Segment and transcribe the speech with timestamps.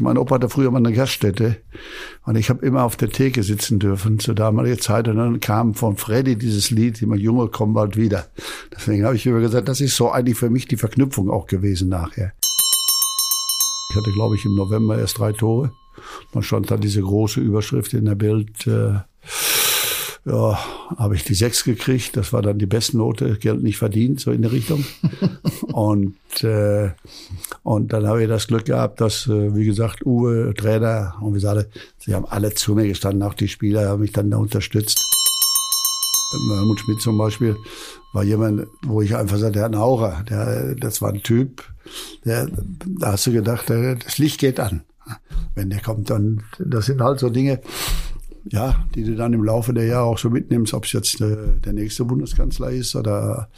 [0.00, 1.56] Mein Opa hatte früher mal eine Gaststätte
[2.24, 5.74] und ich habe immer auf der Theke sitzen dürfen zur damaligen Zeit und dann kam
[5.74, 8.26] von Freddy dieses Lied, immer Junge, komm bald wieder.
[8.74, 11.88] Deswegen habe ich immer gesagt, das ist so eigentlich für mich die Verknüpfung auch gewesen
[11.88, 12.32] nachher.
[13.90, 15.72] Ich hatte, glaube ich, im November erst drei Tore.
[16.32, 19.00] Man stand da diese große Überschrift in der Bild, äh,
[20.24, 20.58] ja,
[20.96, 22.16] habe ich die sechs gekriegt.
[22.16, 24.84] Das war dann die Bestnote, Geld nicht verdient, so in der Richtung.
[25.72, 26.90] und äh,
[27.62, 31.34] und dann habe ich das Glück gehabt, dass, äh, wie gesagt, Uwe, Trainer und wie
[31.34, 31.68] gesagt,
[31.98, 34.98] sie haben alle zu mir gestanden, auch die Spieler haben mich dann da unterstützt.
[36.32, 37.56] Helmut Schmidt zum Beispiel
[38.12, 40.22] war jemand, wo ich einfach sagte, der hat eine Aura.
[40.22, 41.62] Der, das war ein Typ,
[42.24, 42.48] der,
[42.98, 44.82] da hast du gedacht, das Licht geht an.
[45.54, 47.60] Wenn der kommt, dann, das sind halt so Dinge,
[48.50, 51.36] ja, die du dann im Laufe der Jahre auch so mitnimmst, ob es jetzt äh,
[51.64, 53.48] der nächste Bundeskanzler ist oder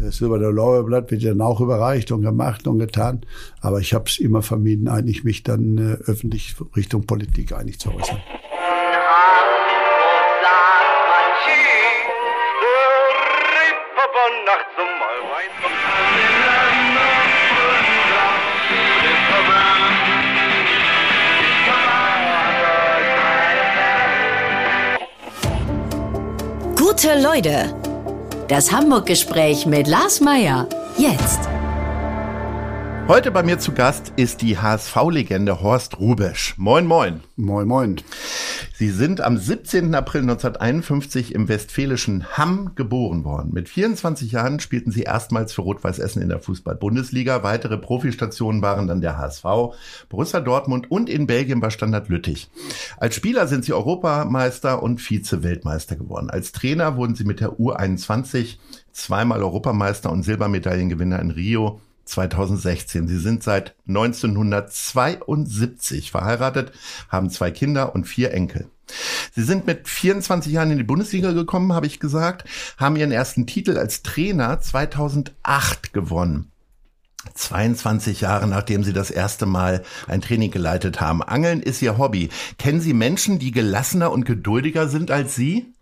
[0.00, 3.22] äh, Silber Lorbeerblatt wird dann auch überreicht und gemacht und getan.
[3.60, 7.94] Aber ich habe es immer vermieden, eigentlich mich dann äh, öffentlich Richtung Politik eigentlich zu
[7.94, 8.20] äußern.
[26.92, 27.74] Gute Leute.
[28.48, 30.66] Das Hamburg-Gespräch mit Lars Meier.
[30.98, 31.48] Jetzt.
[33.12, 36.54] Heute bei mir zu Gast ist die HSV-Legende Horst Rubesch.
[36.56, 37.20] Moin, moin.
[37.36, 37.96] Moin, moin.
[38.72, 39.94] Sie sind am 17.
[39.94, 43.50] April 1951 im westfälischen Hamm geboren worden.
[43.52, 47.42] Mit 24 Jahren spielten Sie erstmals für Rot-Weiß Essen in der Fußball-Bundesliga.
[47.42, 49.44] Weitere Profistationen waren dann der HSV,
[50.08, 52.50] Borussia Dortmund und in Belgien bei Standard Lüttich.
[52.96, 56.30] Als Spieler sind Sie Europameister und Vize-Weltmeister geworden.
[56.30, 58.56] Als Trainer wurden Sie mit der U21
[58.90, 61.78] zweimal Europameister und Silbermedaillengewinner in Rio
[62.12, 63.08] 2016.
[63.08, 66.72] Sie sind seit 1972 verheiratet,
[67.08, 68.68] haben zwei Kinder und vier Enkel.
[69.34, 72.44] Sie sind mit 24 Jahren in die Bundesliga gekommen, habe ich gesagt,
[72.76, 76.48] haben ihren ersten Titel als Trainer 2008 gewonnen.
[77.34, 81.22] 22 Jahre nachdem Sie das erste Mal ein Training geleitet haben.
[81.22, 82.30] Angeln ist Ihr Hobby.
[82.58, 85.72] Kennen Sie Menschen, die gelassener und geduldiger sind als Sie?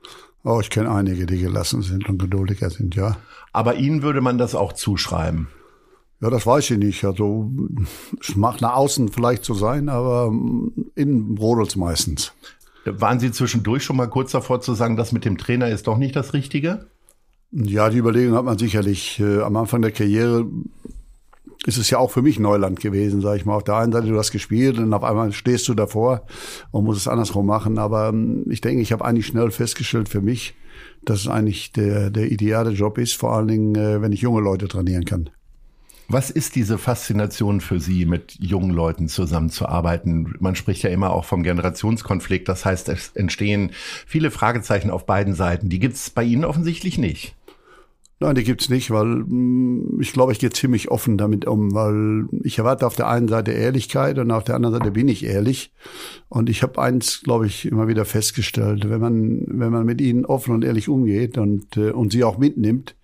[0.44, 3.16] Oh, ich kenne einige, die gelassen sind und geduldiger sind, ja.
[3.52, 5.48] Aber Ihnen würde man das auch zuschreiben?
[6.20, 7.04] Ja, das weiß ich nicht.
[7.04, 7.50] Also
[8.20, 10.32] es mag nach außen vielleicht so sein, aber
[10.94, 12.32] innen brodelt's meistens.
[12.84, 15.98] Waren Sie zwischendurch schon mal kurz davor zu sagen, das mit dem Trainer ist doch
[15.98, 16.86] nicht das Richtige?
[17.52, 19.18] Ja, die Überlegung hat man sicherlich.
[19.20, 20.46] Äh, am Anfang der Karriere
[21.66, 23.56] ist es ja auch für mich Neuland gewesen, sag ich mal.
[23.56, 26.26] Auf der einen Seite du hast gespielt und auf einmal stehst du davor
[26.70, 27.78] und musst es andersrum machen.
[27.78, 30.54] Aber ähm, ich denke, ich habe eigentlich schnell festgestellt für mich,
[31.04, 34.40] dass es eigentlich der, der ideale Job ist, vor allen Dingen, äh, wenn ich junge
[34.40, 35.30] Leute trainieren kann.
[36.12, 40.34] Was ist diese Faszination für Sie, mit jungen Leuten zusammenzuarbeiten?
[40.40, 42.48] Man spricht ja immer auch vom Generationskonflikt.
[42.48, 43.70] Das heißt, es entstehen
[44.08, 45.68] viele Fragezeichen auf beiden Seiten.
[45.68, 47.36] Die gibt es bei Ihnen offensichtlich nicht.
[48.18, 52.26] Nein, die gibt's nicht, weil mm, ich glaube, ich gehe ziemlich offen damit um, weil
[52.42, 55.72] ich erwarte auf der einen Seite Ehrlichkeit und auf der anderen Seite bin ich ehrlich.
[56.28, 60.26] Und ich habe eins, glaube ich, immer wieder festgestellt, wenn man wenn man mit ihnen
[60.26, 62.96] offen und ehrlich umgeht und äh, und sie auch mitnimmt,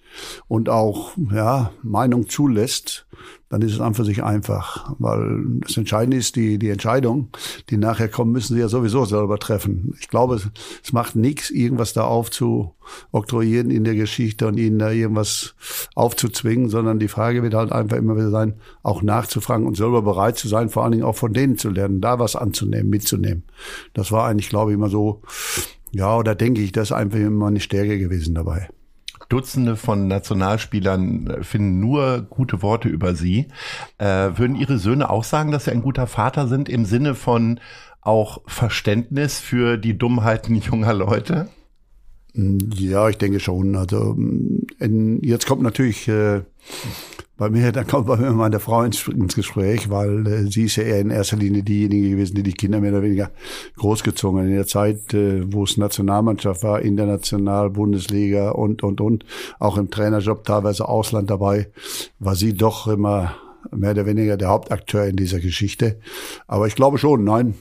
[0.48, 3.06] und auch ja, Meinung zulässt,
[3.48, 4.94] dann ist es an für sich einfach.
[4.98, 7.28] Weil das Entscheidende ist die, die Entscheidung,
[7.70, 9.94] die nachher kommen, müssen sie ja sowieso selber treffen.
[10.00, 10.48] Ich glaube, es,
[10.82, 15.54] es macht nichts, irgendwas da aufzuoktroyieren in der Geschichte und ihnen da irgendwas
[15.94, 20.36] aufzuzwingen, sondern die Frage wird halt einfach immer wieder sein, auch nachzufragen und selber bereit
[20.36, 23.44] zu sein, vor allen Dingen auch von denen zu lernen, da was anzunehmen, mitzunehmen.
[23.94, 25.22] Das war eigentlich, glaube ich, immer so,
[25.92, 28.68] ja, oder denke ich, das ist einfach immer eine Stärke gewesen dabei.
[29.28, 33.48] Dutzende von Nationalspielern äh, finden nur gute Worte über sie.
[33.98, 37.60] Äh, würden Ihre Söhne auch sagen, dass Sie ein guter Vater sind im Sinne von
[38.00, 41.48] auch Verständnis für die Dummheiten junger Leute?
[42.34, 43.76] Ja, ich denke schon.
[43.76, 44.16] Also
[44.78, 46.42] in, jetzt kommt natürlich äh,
[47.36, 50.76] bei mir, da kommt bei mir meine Frau ins, ins Gespräch, weil äh, sie ist
[50.76, 53.30] ja eher in erster Linie diejenige gewesen, die die Kinder mehr oder weniger
[53.76, 54.46] großgezogen hat.
[54.46, 59.24] In der Zeit, äh, wo es Nationalmannschaft war, international, Bundesliga und, und, und,
[59.58, 61.70] auch im Trainerjob, teilweise Ausland dabei,
[62.18, 63.34] war sie doch immer
[63.70, 65.98] mehr oder weniger der Hauptakteur in dieser Geschichte.
[66.46, 67.54] Aber ich glaube schon, nein,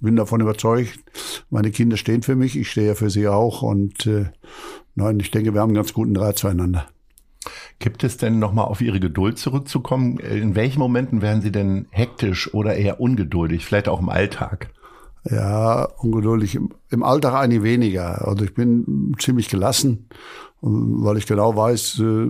[0.00, 0.98] bin davon überzeugt.
[1.50, 4.26] Meine Kinder stehen für mich, ich stehe ja für sie auch und äh,
[4.94, 6.88] nein, ich denke, wir haben einen ganz guten Draht zueinander.
[7.82, 10.18] Gibt es denn nochmal auf Ihre Geduld zurückzukommen?
[10.18, 14.70] In welchen Momenten werden Sie denn hektisch oder eher ungeduldig, vielleicht auch im Alltag?
[15.28, 16.60] Ja, ungeduldig.
[16.90, 18.28] Im, Alltag eigentlich weniger.
[18.28, 20.06] Also ich bin ziemlich gelassen,
[20.62, 22.26] weil ich genau weiß, äh,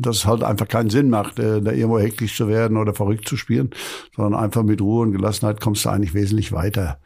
[0.00, 3.28] dass es halt einfach keinen Sinn macht, äh, da irgendwo hektisch zu werden oder verrückt
[3.28, 3.70] zu spielen,
[4.16, 6.98] sondern einfach mit Ruhe und Gelassenheit kommst du eigentlich wesentlich weiter.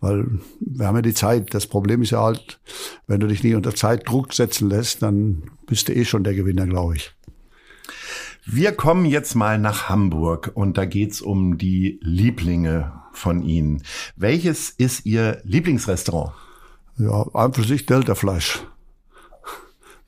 [0.00, 0.26] Weil
[0.60, 1.52] wir haben ja die Zeit.
[1.52, 2.60] Das Problem ist ja halt,
[3.06, 6.66] wenn du dich nicht unter Zeitdruck setzen lässt, dann bist du eh schon der Gewinner,
[6.66, 7.14] glaube ich.
[8.44, 13.82] Wir kommen jetzt mal nach Hamburg und da geht's um die Lieblinge von Ihnen.
[14.16, 16.32] Welches ist Ihr Lieblingsrestaurant?
[16.98, 18.64] Ja, einfach sich Delta-Fleisch.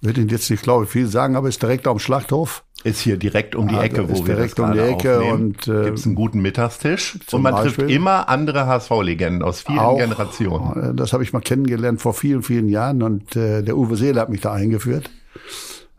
[0.04, 2.64] Wird Ihnen jetzt nicht, glaube ich, viel sagen, aber ist direkt am Schlachthof.
[2.84, 5.32] Ist hier direkt um die Ecke, ja, wo wir direkt das um die Ecke aufnehmen.
[5.32, 7.86] und äh, gibt's einen guten Mittagstisch und man Beispiel.
[7.86, 10.90] trifft immer andere HSV-Legenden aus vielen auch, Generationen.
[10.90, 14.20] äh, Das habe ich mal kennengelernt vor vielen, vielen Jahren und äh, der Uwe Seele
[14.20, 15.10] hat mich da eingeführt.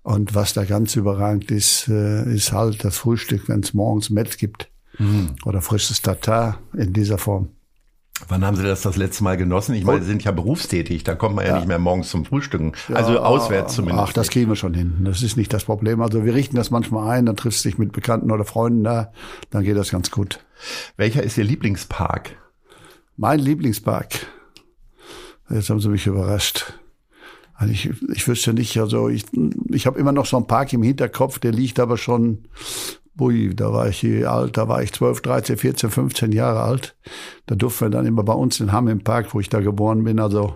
[0.03, 4.37] Und was da ganz überragend ist, äh, ist halt das Frühstück, wenn es morgens Met
[4.37, 4.69] gibt
[4.99, 5.31] Mhm.
[5.45, 7.49] oder frisches Tatar in dieser Form.
[8.27, 9.75] Wann haben Sie das das letzte Mal genossen?
[9.75, 12.71] Ich meine, Sie sind ja berufstätig, da kommt man ja, nicht mehr morgens zum Frühstücken.
[12.93, 14.09] also auswärts zumindest.
[14.09, 15.01] Ach, das kriegen wir schon hin.
[15.03, 16.01] Das ist nicht das Problem.
[16.01, 19.11] Also wir richten das manchmal ein, dann triffst du dich mit Bekannten oder Freunden da,
[19.49, 20.39] dann geht das ganz gut.
[20.95, 22.37] Welcher ist Ihr Lieblingspark?
[23.17, 24.25] Mein Lieblingspark.
[25.49, 26.73] Jetzt haben Sie mich überrascht.
[27.53, 29.25] Also ich, ich wüsste nicht, also ich,
[29.69, 32.47] ich habe immer noch so einen Park im Hinterkopf, der liegt aber schon,
[33.19, 36.95] ui, da war ich hier alt, da war ich 12, 13, 14, 15 Jahre alt.
[37.45, 40.03] Da durften wir dann immer bei uns in Hamm im Park, wo ich da geboren
[40.03, 40.55] bin, also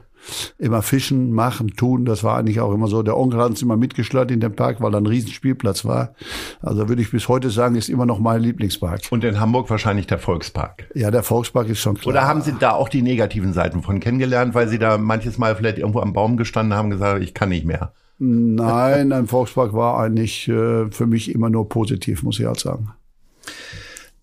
[0.57, 2.05] immer fischen, machen, tun.
[2.05, 3.03] Das war eigentlich auch immer so.
[3.03, 6.13] Der Onkel hat uns immer mitgeschleudert in den Park, weil da ein Riesenspielplatz war.
[6.61, 9.01] Also würde ich bis heute sagen, ist immer noch mein Lieblingspark.
[9.11, 10.89] Und in Hamburg wahrscheinlich der Volkspark.
[10.93, 12.13] Ja, der Volkspark ist schon klar.
[12.13, 15.55] Oder haben Sie da auch die negativen Seiten von kennengelernt, weil Sie da manches Mal
[15.55, 17.93] vielleicht irgendwo am Baum gestanden haben und gesagt, ich kann nicht mehr?
[18.19, 22.93] Nein, ein Volkspark war eigentlich äh, für mich immer nur positiv, muss ich halt sagen.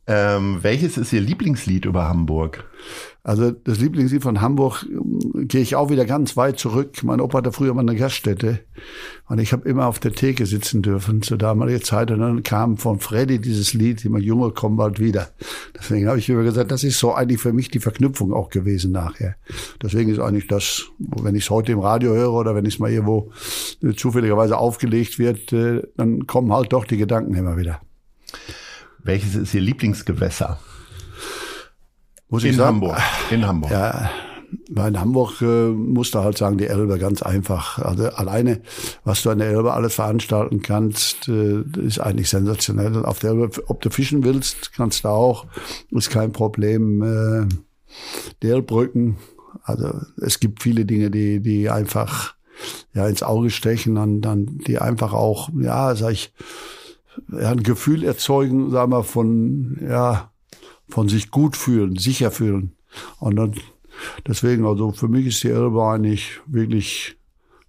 [0.06, 2.64] Ähm, welches ist Ihr Lieblingslied über Hamburg?
[3.26, 7.02] Also das Lieblingslied von Hamburg ähm, gehe ich auch wieder ganz weit zurück.
[7.02, 8.60] Mein Opa hatte früher mal eine Gaststätte
[9.28, 12.76] und ich habe immer auf der Theke sitzen dürfen zur damaligen Zeit und dann kam
[12.76, 15.30] von Freddy dieses Lied, immer Junge kommen bald wieder.
[15.76, 18.92] Deswegen habe ich immer gesagt, das ist so eigentlich für mich die Verknüpfung auch gewesen
[18.92, 19.34] nachher.
[19.82, 22.92] Deswegen ist eigentlich das, wenn ich es heute im Radio höre oder wenn es mal
[22.92, 23.32] irgendwo
[23.82, 27.80] äh, zufälligerweise aufgelegt wird, äh, dann kommen halt doch die Gedanken immer wieder.
[29.02, 30.60] Welches ist Ihr Lieblingsgewässer?
[32.28, 32.98] Muss In ich sagen, Hamburg.
[33.30, 33.70] In Hamburg.
[33.70, 34.10] Ja,
[34.70, 37.78] weil in Hamburg äh, musst du halt sagen, die Elbe ganz einfach.
[37.78, 38.60] Also alleine,
[39.04, 43.04] was du an der Elbe alles veranstalten kannst, äh, ist eigentlich sensationell.
[43.04, 45.46] Auf der Elbe, ob du fischen willst, kannst du auch,
[45.90, 47.02] ist kein Problem.
[47.02, 47.46] Äh,
[48.42, 49.16] die Elbbrücken,
[49.62, 52.34] also es gibt viele Dinge, die, die einfach
[52.94, 56.32] ja ins Auge stechen und dann die einfach auch, ja, sag ich,
[57.30, 60.30] ja, ein Gefühl erzeugen, sagen wir, von, ja,
[60.88, 62.72] von sich gut fühlen, sicher fühlen.
[63.18, 63.54] Und dann,
[64.26, 67.16] deswegen, also für mich ist die Elbe eigentlich wirklich,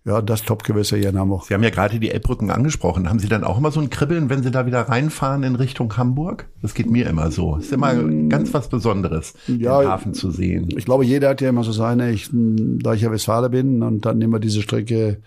[0.07, 1.44] ja, das Topgewässer hier in Hamburg.
[1.45, 3.09] Sie haben ja gerade die Elbbrücken angesprochen.
[3.09, 5.95] Haben Sie dann auch immer so ein Kribbeln, wenn Sie da wieder reinfahren in Richtung
[5.98, 6.48] Hamburg?
[6.62, 7.57] Das geht mir immer so.
[7.57, 7.94] Ist immer
[8.30, 10.69] ganz was Besonderes, Ja, den Hafen zu sehen.
[10.77, 14.06] Ich glaube, jeder hat ja immer so seine, ich, da ich ja Westfaler bin und
[14.06, 15.18] dann immer diese Strecke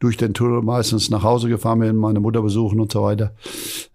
[0.00, 3.32] durch den Tunnel meistens nach Hause gefahren bin, meine Mutter besuchen und so weiter.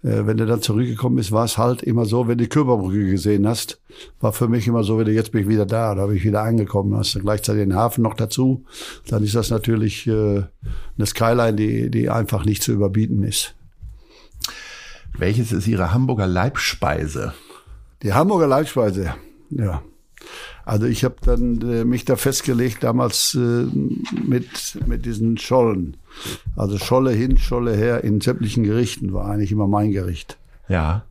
[0.03, 3.11] Äh, wenn du dann zurückgekommen bist, war es halt immer so, wenn du die Körperbrücke
[3.11, 3.79] gesehen hast,
[4.19, 6.41] war für mich immer so, wieder jetzt bin ich wieder da, da bin ich wieder
[6.41, 8.65] angekommen, hast du gleichzeitig den Hafen noch dazu,
[9.07, 10.30] dann ist das natürlich äh,
[10.97, 13.55] eine Skyline, die, die einfach nicht zu überbieten ist.
[15.17, 17.33] Welches ist Ihre Hamburger Leibspeise?
[18.03, 19.15] Die Hamburger Leibspeise,
[19.49, 19.81] ja.
[20.63, 23.65] Also ich habe dann äh, mich da festgelegt damals äh,
[24.25, 25.97] mit mit diesen Schollen.
[26.55, 30.37] Also Scholle hin, Scholle her in sämtlichen Gerichten war eigentlich immer mein Gericht.
[30.71, 31.03] Ja.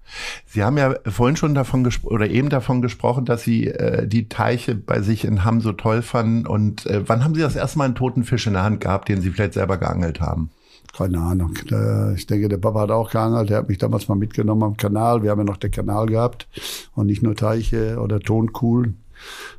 [0.47, 4.29] Sie haben ja vorhin schon davon gesprochen oder eben davon gesprochen, dass Sie äh, die
[4.29, 6.47] Teiche bei sich in Hamm so toll fanden.
[6.47, 9.09] Und äh, wann haben Sie das erste Mal einen toten Fisch in der Hand gehabt,
[9.09, 10.51] den Sie vielleicht selber geangelt haben?
[10.97, 11.57] Keine Ahnung.
[11.71, 13.51] Äh, Ich denke, der Papa hat auch geangelt.
[13.51, 15.23] Der hat mich damals mal mitgenommen am Kanal.
[15.23, 16.49] Wir haben ja noch den Kanal gehabt
[16.95, 19.03] und nicht nur Teiche oder Tonkuhlen.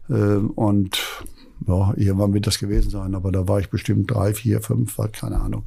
[0.09, 0.99] Ähm, Und
[1.67, 3.13] ja, irgendwann wird das gewesen sein.
[3.13, 5.63] Aber da war ich bestimmt drei, vier, fünf, keine Ahnung.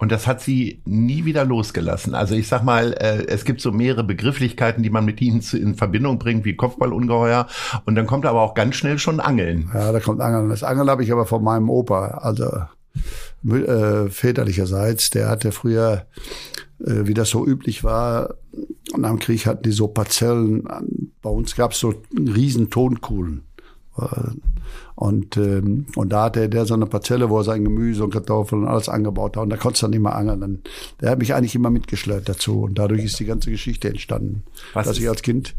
[0.00, 2.14] Und das hat sie nie wieder losgelassen.
[2.14, 5.58] Also ich sag mal, äh, es gibt so mehrere Begrifflichkeiten, die man mit ihnen zu,
[5.58, 7.46] in Verbindung bringt, wie Kopfballungeheuer.
[7.84, 9.70] Und dann kommt aber auch ganz schnell schon Angeln.
[9.74, 10.48] Ja, da kommt Angeln.
[10.48, 12.50] Das Angeln habe ich aber von meinem Opa, also
[13.46, 15.10] äh, väterlicherseits.
[15.10, 16.06] Der hatte früher,
[16.82, 18.36] äh, wie das so üblich war,
[18.94, 20.66] und am Krieg hatten die so Parzellen.
[21.20, 23.42] Bei uns gab es so riesen Tonkuhlen.
[25.00, 28.62] Und, ähm, und da hatte der so eine Parzelle, wo er sein Gemüse und Kartoffeln
[28.64, 29.44] und alles angebaut hat.
[29.44, 30.40] Und da konntest du dann immer angeln.
[30.42, 30.58] Dann,
[31.00, 32.64] der hat mich eigentlich immer mitgeschleudert dazu.
[32.64, 34.42] Und dadurch ist die ganze Geschichte entstanden.
[34.74, 35.54] Was dass ist- ich als Kind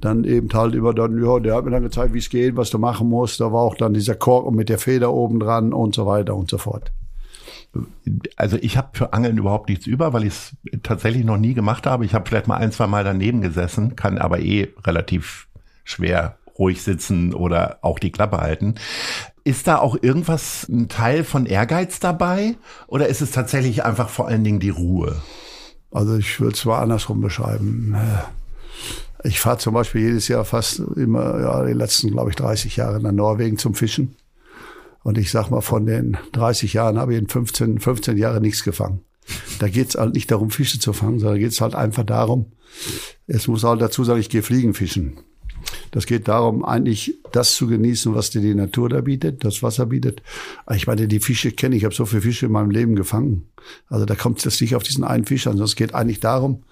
[0.00, 2.70] dann eben halt immer dann, ja, der hat mir dann gezeigt, wie es geht, was
[2.70, 3.38] du machen musst.
[3.40, 6.50] Da war auch dann dieser Korken mit der Feder oben dran und so weiter und
[6.50, 6.90] so fort.
[8.34, 11.86] Also ich habe für Angeln überhaupt nichts über, weil ich es tatsächlich noch nie gemacht
[11.86, 12.04] habe.
[12.04, 15.46] Ich habe vielleicht mal ein, zwei Mal daneben gesessen, kann aber eh relativ
[15.84, 18.74] schwer ruhig sitzen oder auch die Klappe halten.
[19.44, 22.56] Ist da auch irgendwas, ein Teil von Ehrgeiz dabei?
[22.86, 25.20] Oder ist es tatsächlich einfach vor allen Dingen die Ruhe?
[25.90, 27.96] Also ich würde es mal andersrum beschreiben.
[29.22, 33.00] Ich fahre zum Beispiel jedes Jahr fast immer, ja, die letzten, glaube ich, 30 Jahre
[33.00, 34.16] nach Norwegen zum Fischen.
[35.02, 38.64] Und ich sag mal, von den 30 Jahren habe ich in 15, 15 Jahren nichts
[38.64, 39.02] gefangen.
[39.58, 42.52] Da geht's halt nicht darum, Fische zu fangen, sondern geht's halt einfach darum,
[43.26, 45.18] es muss halt dazu sagen, ich gehe Fliegen fischen.
[45.90, 49.86] Das geht darum, eigentlich das zu genießen, was dir die Natur da bietet, das Wasser
[49.86, 50.22] bietet.
[50.74, 53.46] Ich meine, die Fische kenne ich, ich habe so viele Fische in meinem Leben gefangen.
[53.88, 56.64] Also da kommt es nicht auf diesen einen Fisch an, sondern es geht eigentlich darum,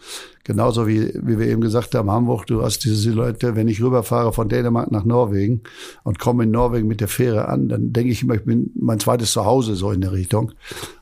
[0.45, 4.33] genauso wie, wie wir eben gesagt haben, Hamburg, du hast diese Leute, wenn ich rüberfahre
[4.33, 5.63] von Dänemark nach Norwegen
[6.03, 9.01] und komme in Norwegen mit der Fähre an, dann denke ich immer, ich bin mein
[9.01, 10.53] zweites Zuhause so in der Richtung.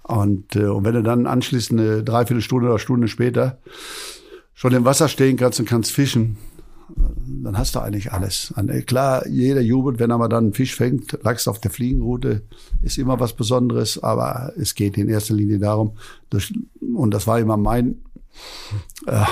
[0.03, 3.59] Und, äh, und wenn du dann anschließend eine Dreiviertelstunde oder Stunde später
[4.55, 6.37] schon im Wasser stehen kannst und kannst fischen,
[7.43, 8.53] dann hast du eigentlich alles.
[8.87, 11.19] Klar, jeder jubelt, wenn er mal dann einen Fisch fängt.
[11.23, 12.43] Lachs auf der Fliegenroute
[12.83, 15.97] ist immer was Besonderes, aber es geht in erster Linie darum,
[16.29, 18.03] durch, und das war immer mein
[19.07, 19.25] äh,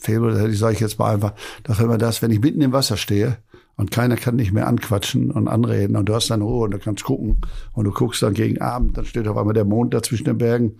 [0.00, 1.34] Faible, ich sage ich jetzt mal einfach,
[1.64, 3.38] dass wenn man das, wenn ich mitten im Wasser stehe
[3.76, 6.78] und keiner kann nicht mehr anquatschen und anreden und du hast dann Ruhe und du
[6.78, 7.40] kannst gucken
[7.72, 10.38] und du guckst dann gegen Abend, dann steht auf einmal der Mond da zwischen den
[10.38, 10.76] Bergen,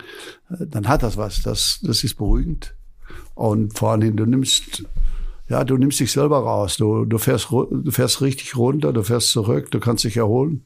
[0.50, 1.42] äh, dann hat das was.
[1.42, 2.74] Das, das ist beruhigend.
[3.34, 4.84] Und vor allem, du nimmst
[5.50, 6.76] ja, du nimmst dich selber raus.
[6.76, 10.62] Du, du, fährst, du fährst richtig runter, du fährst zurück, du kannst dich erholen.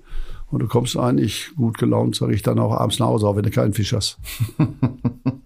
[0.50, 3.45] Und du kommst eigentlich gut gelaunt, sage ich dann auch abends nach Hause, auch wenn
[3.45, 4.19] du keinen Fisch hast.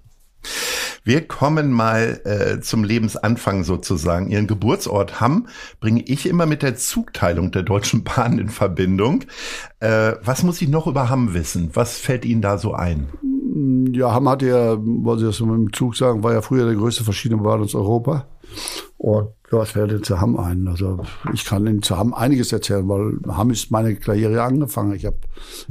[1.04, 4.28] Wir kommen mal äh, zum Lebensanfang sozusagen.
[4.28, 5.46] Ihren Geburtsort Hamm
[5.80, 9.24] bringe ich immer mit der Zugteilung der Deutschen Bahn in Verbindung.
[9.78, 11.70] Äh, was muss ich noch über Hamm wissen?
[11.74, 13.08] Was fällt Ihnen da so ein?
[13.92, 16.74] Ja, Hamm hat ja, was Sie das mit dem Zug sagen, war ja früher der
[16.74, 18.26] größte verschiedene Bahn in Europa.
[18.98, 20.66] Und was fällt denn zu Hamm ein?
[20.68, 21.00] Also
[21.32, 24.94] ich kann Ihnen zu Hamm einiges erzählen, weil Hamm ist meine Karriere angefangen.
[24.94, 25.18] Ich habe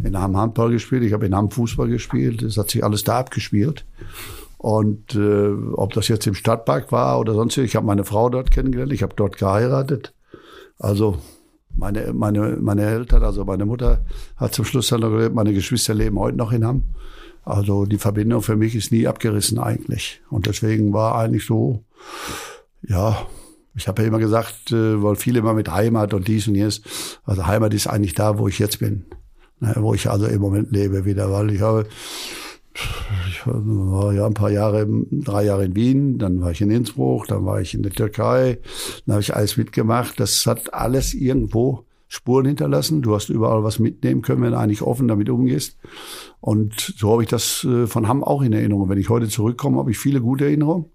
[0.01, 2.41] in Hamm Handball gespielt, ich habe in Hamm Fußball gespielt.
[2.41, 3.85] Es hat sich alles da abgespielt.
[4.57, 8.49] Und äh, ob das jetzt im Stadtpark war oder sonst, ich habe meine Frau dort
[8.49, 10.13] kennengelernt, ich habe dort geheiratet.
[10.79, 11.17] Also
[11.75, 14.05] meine, meine, meine Eltern, also meine Mutter
[14.35, 16.83] hat zum Schluss dann noch gelebt, meine Geschwister leben heute noch in Hamm.
[17.43, 20.21] Also die Verbindung für mich ist nie abgerissen eigentlich.
[20.29, 21.83] Und deswegen war eigentlich so,
[22.81, 23.27] ja,
[23.75, 26.81] ich habe ja immer gesagt, äh, weil viele immer mit Heimat und dies und jenes.
[27.23, 29.05] Also Heimat ist eigentlich da, wo ich jetzt bin.
[29.59, 31.87] Ne, wo ich also im Moment lebe wieder, weil ich habe
[33.27, 37.27] ich war ja ein paar Jahre, drei Jahre in Wien, dann war ich in Innsbruck,
[37.27, 38.59] dann war ich in der Türkei,
[39.05, 40.19] dann habe ich alles mitgemacht.
[40.19, 43.01] Das hat alles irgendwo Spuren hinterlassen.
[43.01, 45.77] Du hast überall was mitnehmen können, wenn du eigentlich offen damit umgehst.
[46.39, 48.89] Und so habe ich das äh, von Hamm auch in Erinnerung.
[48.89, 50.85] Wenn ich heute zurückkomme, habe ich viele gute Erinnerungen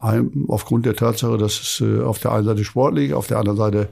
[0.00, 3.88] aufgrund der Tatsache, dass es äh, auf der einen Seite sportlich, auf der anderen Seite,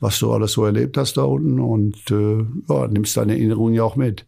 [0.00, 3.82] was du alles so erlebt hast da unten und äh, ja, nimmst deine Erinnerungen ja
[3.82, 4.26] auch mit.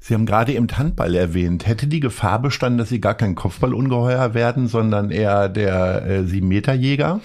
[0.00, 1.66] Sie haben gerade eben Handball erwähnt.
[1.66, 7.20] Hätte die Gefahr bestanden, dass Sie gar kein Kopfballungeheuer werden, sondern eher der äh, Sieben-Meter-Jäger?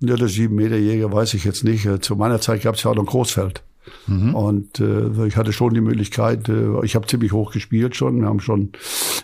[0.00, 1.88] Ja, der Sieben-Meter-Jäger weiß ich jetzt nicht.
[2.04, 3.64] Zu meiner Zeit gab es ja auch noch Großfeld.
[4.06, 4.34] Mhm.
[4.34, 8.20] Und äh, ich hatte schon die Möglichkeit, äh, ich habe ziemlich hoch gespielt schon.
[8.20, 8.70] Wir haben schon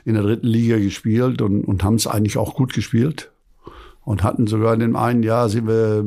[0.05, 3.31] in der dritten Liga gespielt und, und haben es eigentlich auch gut gespielt.
[4.05, 6.05] Und hatten sogar in dem einen Jahr, sind wir,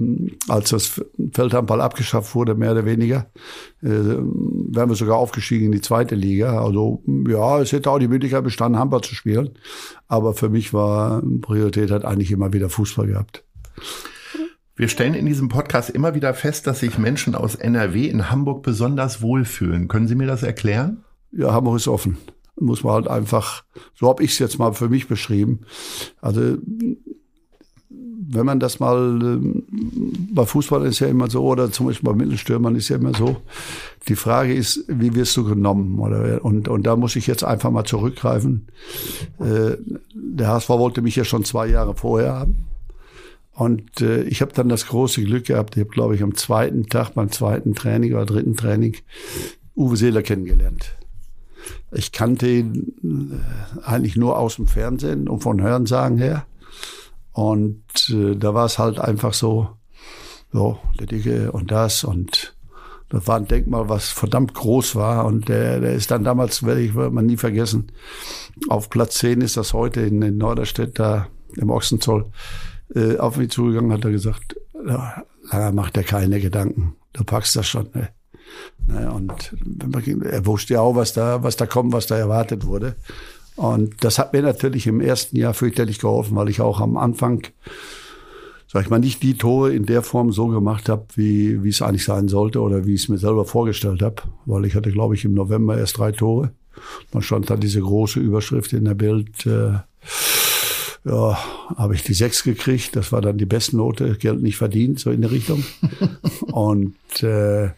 [0.47, 1.03] als das
[1.33, 3.25] Feldhandball abgeschafft wurde, mehr oder weniger,
[3.83, 6.63] äh, wären wir sogar aufgestiegen in die zweite Liga.
[6.63, 9.49] Also ja, es hätte auch die Möglichkeit bestanden, Handball zu spielen.
[10.07, 13.43] Aber für mich war Priorität hat eigentlich immer wieder Fußball gehabt.
[14.79, 18.63] Wir stellen in diesem Podcast immer wieder fest, dass sich Menschen aus NRW in Hamburg
[18.63, 19.89] besonders wohlfühlen.
[19.89, 21.03] Können Sie mir das erklären?
[21.33, 22.17] Ja, Hamburg ist offen.
[22.57, 25.65] Muss man halt einfach, so habe ich es jetzt mal für mich beschrieben.
[26.21, 26.55] Also
[27.89, 29.65] wenn man das mal, ähm,
[30.33, 33.35] bei Fußball ist ja immer so, oder zum Beispiel bei Mittelstürmern ist ja immer so,
[34.07, 35.99] die Frage ist, wie wirst du genommen?
[35.99, 38.67] Oder, und, und da muss ich jetzt einfach mal zurückgreifen.
[39.41, 39.75] Äh,
[40.13, 42.69] der HSV wollte mich ja schon zwei Jahre vorher haben.
[43.59, 46.87] Und äh, ich habe dann das große Glück gehabt, ich habe, glaube ich, am zweiten
[46.87, 48.95] Tag, beim zweiten Training oder dritten Training,
[49.75, 50.95] Uwe Seeler kennengelernt.
[51.91, 56.45] Ich kannte ihn äh, eigentlich nur aus dem Fernsehen und von Hörensagen her.
[57.33, 59.67] Und äh, da war es halt einfach so,
[60.53, 62.55] so, der Dicke und das und
[63.09, 65.25] das war ein Denkmal, was verdammt groß war.
[65.25, 67.91] Und der, der ist dann damals, werde ich wird man nie vergessen,
[68.69, 72.31] auf Platz 10 ist das heute in, in Norderstedt, da im Ochsenzoll
[72.95, 74.55] äh, auf mich zugegangen, hat er gesagt,
[74.85, 77.89] ja, macht er keine Gedanken, du packst das schon.
[77.93, 78.09] Ne?
[78.87, 79.55] Ne, und
[80.23, 82.95] er wusste ja auch, was da, was da kommt, was da erwartet wurde.
[83.55, 87.45] Und das hat mir natürlich im ersten Jahr fürchterlich geholfen, weil ich auch am Anfang,
[88.67, 91.81] sag ich mal, nicht die Tore in der Form so gemacht habe, wie, wie es
[91.81, 94.23] eigentlich sein sollte oder wie ich es mir selber vorgestellt habe.
[94.45, 96.51] Weil ich hatte, glaube ich, im November erst drei Tore.
[97.11, 99.79] Dann stand da diese große Überschrift in der Bild, äh,
[101.05, 101.37] ja,
[101.75, 102.95] habe ich die sechs gekriegt.
[102.95, 105.63] Das war dann die Bestnote, Geld nicht verdient, so in der Richtung.
[106.51, 107.69] und, äh,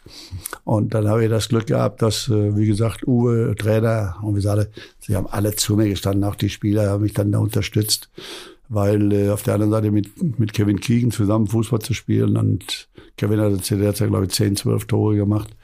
[0.63, 4.41] und dann habe ich das Glück gehabt, dass, äh, wie gesagt, Uwe, Trainer und wie
[4.41, 8.09] gesagt, sie haben alle zu mir gestanden, auch die Spieler haben mich dann da unterstützt,
[8.69, 12.89] weil äh, auf der anderen Seite mit, mit Kevin Keegan zusammen Fußball zu spielen und
[13.17, 15.55] Kevin hat der Zeit, glaube ich, 10, 12 Tore gemacht.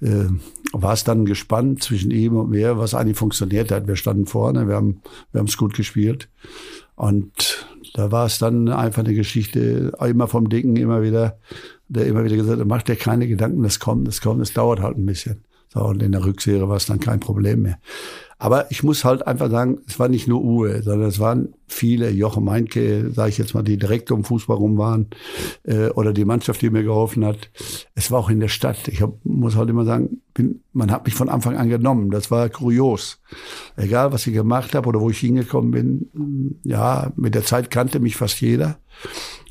[0.00, 0.26] Äh,
[0.72, 3.88] war es dann gespannt zwischen ihm und mir, was eigentlich funktioniert hat.
[3.88, 6.28] Wir standen vorne, wir haben wir haben es gut gespielt.
[7.02, 11.36] Und da war es dann einfach eine Geschichte, immer vom Dicken, immer wieder,
[11.88, 14.78] der immer wieder gesagt hat, mach dir keine Gedanken, das kommt, das kommt, das dauert
[14.78, 15.42] halt ein bisschen.
[15.74, 17.80] So, und in der Rückserie war es dann kein Problem mehr.
[18.42, 22.10] Aber ich muss halt einfach sagen, es war nicht nur Uwe, sondern es waren viele,
[22.10, 25.06] Jochen Meinke, sage ich jetzt mal, die direkt um Fußball rum waren,
[25.62, 27.50] äh, oder die Mannschaft, die mir geholfen hat.
[27.94, 28.88] Es war auch in der Stadt.
[28.88, 32.10] Ich hab, muss halt immer sagen, bin, man hat mich von Anfang an genommen.
[32.10, 33.20] Das war kurios.
[33.76, 38.00] Egal, was ich gemacht habe oder wo ich hingekommen bin, ja, mit der Zeit kannte
[38.00, 38.78] mich fast jeder.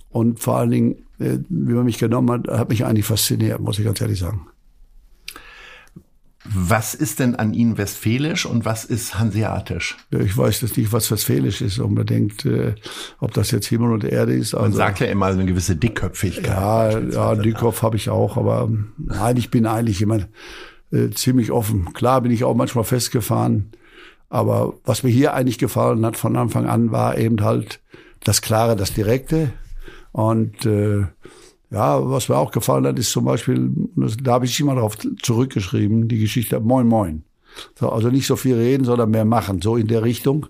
[0.10, 3.80] Und vor allen Dingen, äh, wie man mich genommen hat, hat mich eigentlich fasziniert, muss
[3.80, 4.51] ich ganz ehrlich sagen.
[6.44, 9.98] Was ist denn an Ihnen westfälisch und was ist hanseatisch?
[10.10, 12.74] Ich weiß jetzt nicht, was westfälisch ist unbedingt, äh,
[13.20, 14.56] ob das jetzt Himmel und Erde ist.
[14.56, 16.46] Also, Man sagt ja immer eine gewisse Dickköpfigkeit.
[16.48, 20.22] Ja, ja Dickkopf habe ich auch, aber nein, ich bin eigentlich immer
[20.92, 21.94] äh, ziemlich offen.
[21.94, 23.72] Klar bin ich auch manchmal festgefahren,
[24.30, 27.82] aber was mir hier eigentlich gefallen hat von Anfang an, war eben halt
[28.24, 29.54] das Klare, das Direkte
[30.12, 31.06] und äh,
[31.72, 33.72] ja, was mir auch gefallen hat, ist zum Beispiel,
[34.22, 37.24] da habe ich immer darauf zurückgeschrieben, die Geschichte Moin Moin.
[37.80, 40.48] So, also nicht so viel reden, sondern mehr machen, so in der Richtung.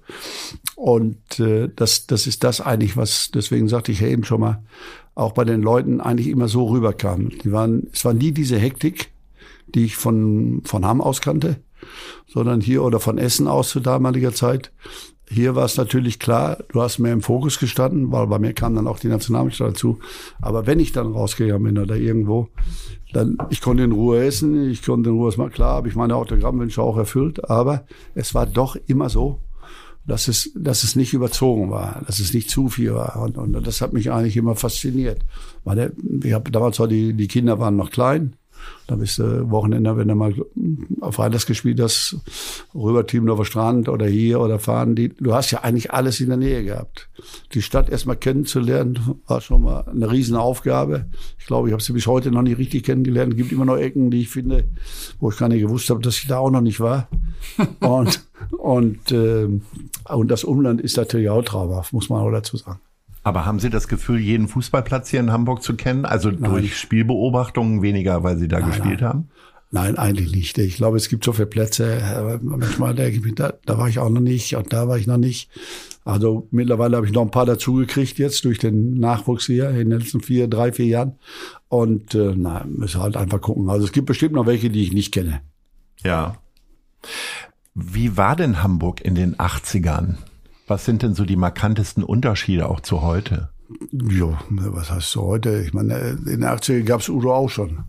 [0.75, 4.63] Und äh, das, das ist das eigentlich, was, deswegen sagte ich ja eben schon mal,
[5.15, 7.29] auch bei den Leuten eigentlich immer so rüberkam.
[7.29, 9.11] Die waren, es war nie diese Hektik,
[9.73, 11.57] die ich von, von Hamm aus kannte,
[12.27, 14.71] sondern hier oder von Essen aus zu damaliger Zeit.
[15.33, 18.75] Hier war es natürlich klar, du hast mehr im Fokus gestanden, weil bei mir kam
[18.75, 19.99] dann auch die Nationalmannschaft dazu.
[20.41, 22.49] Aber wenn ich dann rausgegangen bin oder irgendwo,
[23.13, 25.95] dann, ich konnte in Ruhe essen, ich konnte in Ruhe, es mal klar, habe ich
[25.95, 29.39] meine Autogrammwünsche auch erfüllt, aber es war doch immer so,
[30.05, 33.21] dass es, dass es nicht überzogen war, dass es nicht zu viel war.
[33.21, 35.23] Und, und das hat mich eigentlich immer fasziniert.
[35.63, 38.35] Weil ich habe damals war die, die Kinder waren noch klein.
[38.87, 40.33] Da bist du Wochenende, wenn du mal
[40.99, 42.17] auf Freitags gespielt hast,
[42.75, 44.95] rüber Teamdorfer Strand oder hier oder fahren.
[44.95, 47.09] Die, du hast ja eigentlich alles in der Nähe gehabt.
[47.53, 51.05] Die Stadt erstmal kennenzulernen, war schon mal eine Riesenaufgabe.
[51.39, 53.33] Ich glaube, ich habe sie bis heute noch nicht richtig kennengelernt.
[53.33, 54.65] Es gibt immer noch Ecken, die ich finde,
[55.19, 57.07] wo ich gar nicht gewusst habe, dass ich da auch noch nicht war.
[57.79, 58.23] und,
[58.57, 59.47] und, äh,
[60.09, 62.79] und das Umland ist natürlich auch traumhaft, muss man auch dazu sagen.
[63.23, 66.05] Aber haben Sie das Gefühl, jeden Fußballplatz hier in Hamburg zu kennen?
[66.05, 66.49] Also nein.
[66.49, 69.09] durch Spielbeobachtungen weniger, weil Sie da nein, gespielt nein.
[69.09, 69.29] haben?
[69.73, 70.57] Nein, eigentlich nicht.
[70.57, 72.39] Ich glaube, es gibt so viele Plätze.
[72.41, 75.17] Manchmal denke ich, da, da war ich auch noch nicht und da war ich noch
[75.17, 75.49] nicht.
[76.03, 79.91] Also mittlerweile habe ich noch ein paar dazugekriegt jetzt durch den Nachwuchs hier in den
[79.91, 81.13] letzten vier, drei, vier Jahren.
[81.69, 83.69] Und äh, na, müssen halt einfach gucken.
[83.69, 85.41] Also es gibt bestimmt noch welche, die ich nicht kenne.
[86.03, 86.35] Ja.
[87.73, 90.17] Wie war denn Hamburg in den 80ern?
[90.71, 93.49] Was sind denn so die markantesten Unterschiede auch zu heute?
[93.91, 95.61] Ja, was heißt zu heute?
[95.63, 97.79] Ich meine, in den 80er gab es Udo auch schon.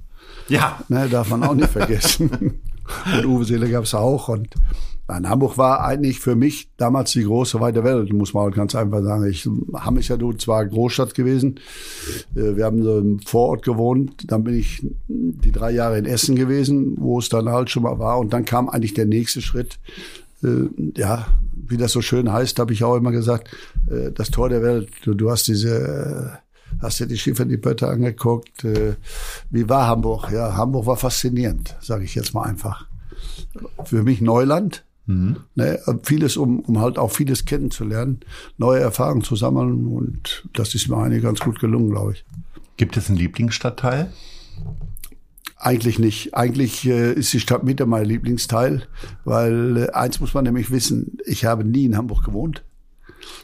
[0.48, 0.80] Ja.
[0.88, 2.60] Ne, darf man auch nicht vergessen.
[3.14, 4.26] und Uwe Seele gab es auch.
[4.26, 4.48] Und
[5.06, 8.74] nein, Hamburg war eigentlich für mich damals die große weite Welt, muss man halt ganz
[8.74, 9.30] einfach sagen.
[9.30, 11.60] Ich, Hamm ist ja nun zwar Großstadt gewesen.
[12.34, 14.24] Äh, wir haben so im Vorort gewohnt.
[14.26, 18.00] Dann bin ich die drei Jahre in Essen gewesen, wo es dann halt schon mal
[18.00, 18.18] war.
[18.18, 19.78] Und dann kam eigentlich der nächste Schritt.
[20.42, 23.48] Äh, ja, wie das so schön heißt, habe ich auch immer gesagt,
[23.90, 24.90] äh, das Tor der Welt.
[25.04, 28.64] Du, du hast diese, äh, hast dir die Schiffe in die Bötte angeguckt.
[29.50, 30.30] Wie war Hamburg?
[30.32, 32.86] Ja, Hamburg war faszinierend, sage ich jetzt mal einfach.
[33.84, 34.84] Für mich Neuland.
[35.06, 35.38] Mhm.
[35.56, 38.20] Ne, vieles, um, um halt auch vieles kennenzulernen,
[38.56, 42.24] neue Erfahrungen zu sammeln und das ist mir eigentlich ganz gut gelungen, glaube ich.
[42.76, 44.12] Gibt es einen Lieblingsstadtteil?
[45.64, 46.34] Eigentlich nicht.
[46.34, 48.82] Eigentlich äh, ist die Stadtmitte mein Lieblingsteil,
[49.24, 52.64] weil äh, eins muss man nämlich wissen, ich habe nie in Hamburg gewohnt.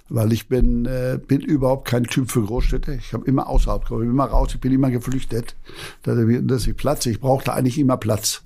[0.09, 2.95] weil ich bin, äh, bin überhaupt kein Typ für Großstädte.
[2.95, 5.55] Ich habe immer außerhalb, ich bin immer raus, ich bin immer geflüchtet,
[6.03, 8.43] dass ich, dass ich Platz, ich brauchte eigentlich immer Platz.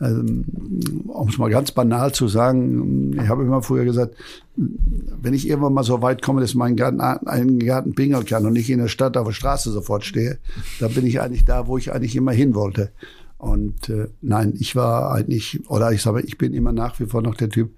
[0.00, 4.16] Also, um es mal ganz banal zu sagen, ich habe immer früher gesagt,
[4.56, 8.54] wenn ich irgendwann mal so weit komme, dass mein Garten einen Garten pingeln kann und
[8.54, 10.38] nicht in der Stadt auf der Straße sofort stehe,
[10.80, 12.92] dann bin ich eigentlich da, wo ich eigentlich immer hin wollte.
[13.36, 17.20] Und äh, nein, ich war eigentlich, oder ich sage, ich bin immer nach wie vor
[17.20, 17.70] noch der Typ,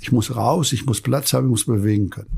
[0.00, 2.30] ich muss raus, ich muss Platz haben, ich muss bewegen können.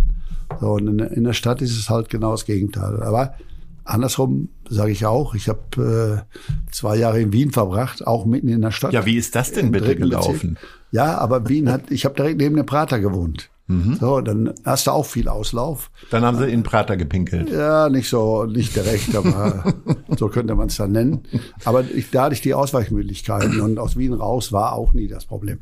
[0.61, 3.03] So, und in, in der Stadt ist es halt genau das Gegenteil.
[3.03, 3.35] Aber
[3.85, 8.63] andersrum sage ich auch, ich habe äh, zwei Jahre in Wien verbracht, auch mitten in
[8.63, 8.93] der Stadt.
[8.93, 10.55] Ja, wie ist das denn bitte gelaufen?
[10.55, 10.81] Bezirk.
[10.91, 13.51] Ja, aber Wien hat, ich habe direkt neben dem Prater gewohnt.
[13.73, 13.97] Mhm.
[13.99, 15.91] So, dann hast du auch viel Auslauf.
[16.11, 17.51] Dann haben sie in Prater gepinkelt.
[17.51, 19.75] Ja, nicht so, nicht direkt, aber
[20.19, 21.23] so könnte man es dann nennen.
[21.65, 25.25] Aber ich, da hatte ich die Ausweichmöglichkeiten und aus Wien raus war auch nie das
[25.25, 25.59] Problem.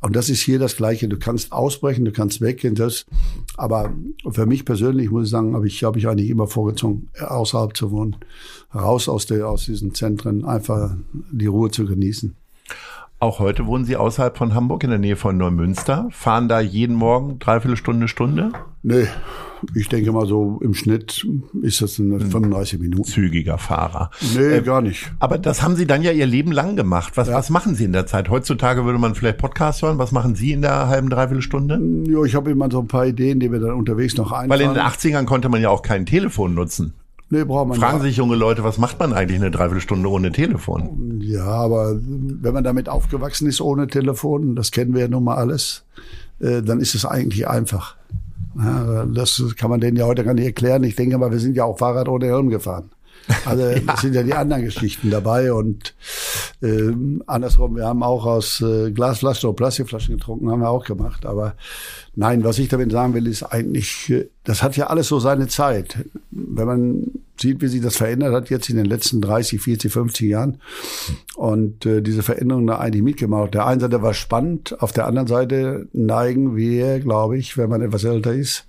[0.00, 1.08] Und das ist hier das Gleiche.
[1.08, 3.06] Du kannst ausbrechen, du kannst weggehen, das.
[3.56, 3.92] Aber
[4.30, 7.90] für mich persönlich muss ich sagen, habe ich, habe ich eigentlich immer vorgezogen, außerhalb zu
[7.90, 8.16] wohnen.
[8.74, 10.96] Raus aus der, aus diesen Zentren, einfach
[11.30, 12.36] die Ruhe zu genießen.
[13.24, 16.08] Auch heute wohnen Sie außerhalb von Hamburg in der Nähe von Neumünster.
[16.10, 18.52] Fahren da jeden Morgen dreiviertel Stunde, Stunde?
[18.82, 19.06] Nee,
[19.74, 21.26] ich denke mal so im Schnitt
[21.62, 23.04] ist das eine 35 Minuten.
[23.04, 24.10] Zügiger Fahrer.
[24.36, 25.10] Nee, äh, gar nicht.
[25.20, 27.16] Aber das haben Sie dann ja Ihr Leben lang gemacht.
[27.16, 27.34] Was, ja.
[27.34, 28.28] was machen Sie in der Zeit?
[28.28, 29.96] Heutzutage würde man vielleicht Podcast hören.
[29.96, 31.80] Was machen Sie in der halben, dreiviertel Stunde?
[32.06, 34.50] Ja, ich habe immer so ein paar Ideen, die wir dann unterwegs noch einfallen.
[34.50, 36.92] Weil in den 80ern konnte man ja auch kein Telefon nutzen.
[37.34, 41.18] Nee, braucht man Fragen sich junge Leute, was macht man eigentlich eine Dreiviertelstunde ohne Telefon?
[41.20, 45.34] Ja, aber wenn man damit aufgewachsen ist ohne Telefon, das kennen wir ja nun mal
[45.34, 45.84] alles,
[46.38, 47.96] äh, dann ist es eigentlich einfach.
[48.56, 50.84] Das kann man denen ja heute gar nicht erklären.
[50.84, 52.92] Ich denke mal, wir sind ja auch Fahrrad ohne Helm gefahren.
[53.44, 53.80] Also ja.
[53.80, 55.96] das sind ja die anderen Geschichten dabei und
[56.62, 56.92] äh,
[57.26, 61.26] andersrum, wir haben auch aus äh, Glasflaschen oder Plastikflaschen getrunken, haben wir auch gemacht.
[61.26, 61.54] Aber
[62.14, 65.48] nein, was ich damit sagen will, ist eigentlich, äh, das hat ja alles so seine
[65.48, 65.96] Zeit.
[66.30, 70.28] Wenn man sieht, wie sich das verändert hat jetzt in den letzten 30, 40, 50
[70.28, 70.58] Jahren
[71.34, 73.44] und äh, diese Veränderung da eigentlich mitgemacht.
[73.44, 77.70] Auf der einen Seite war spannend, auf der anderen Seite neigen wir, glaube ich, wenn
[77.70, 78.66] man etwas älter ist,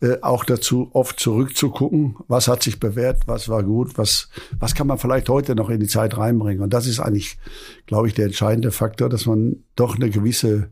[0.00, 4.28] äh, auch dazu, oft zurückzugucken, was hat sich bewährt, was war gut, was,
[4.58, 6.62] was kann man vielleicht heute noch in die Zeit reinbringen.
[6.62, 7.38] Und das ist eigentlich,
[7.86, 10.70] glaube ich, der entscheidende Faktor, dass man doch eine gewisse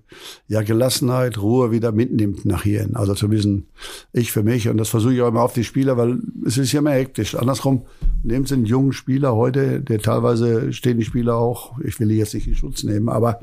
[0.49, 2.97] ja, Gelassenheit, Ruhe wieder mitnimmt nach hierhin.
[2.97, 3.69] Also zu wissen,
[4.13, 6.73] ich für mich, und das versuche ich auch immer auf die Spieler, weil es ist
[6.73, 7.35] ja immer hektisch.
[7.35, 7.83] Andersrum,
[8.23, 12.17] nehmen Sie einen jungen Spieler heute, der teilweise stehen die Spieler auch, ich will die
[12.17, 13.41] jetzt nicht in Schutz nehmen, aber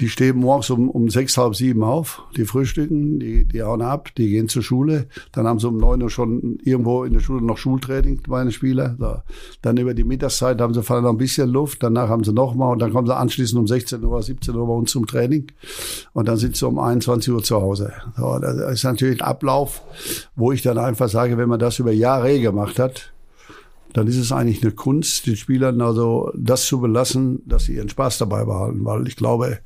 [0.00, 4.10] die stehen morgens um, um sechs, halb sieben auf, die frühstücken, die, die hauen ab,
[4.16, 5.08] die gehen zur Schule.
[5.32, 8.96] Dann haben sie um neun Uhr schon irgendwo in der Schule noch Schultraining, meine Spieler.
[8.98, 9.16] So.
[9.62, 12.72] Dann über die Mittagszeit haben sie fallen noch ein bisschen Luft, danach haben sie nochmal
[12.72, 15.50] und dann kommen sie anschließend um 16 Uhr, 17 Uhr bei uns zum Training.
[16.12, 17.92] Und dann sind sie um 21 Uhr zu Hause.
[18.16, 19.82] So, das ist natürlich ein Ablauf,
[20.36, 23.12] wo ich dann einfach sage, wenn man das über Jahre gemacht hat,
[23.92, 27.88] dann ist es eigentlich eine Kunst, den Spielern also das zu belassen, dass sie ihren
[27.88, 28.84] Spaß dabei behalten.
[28.84, 29.58] Weil ich glaube,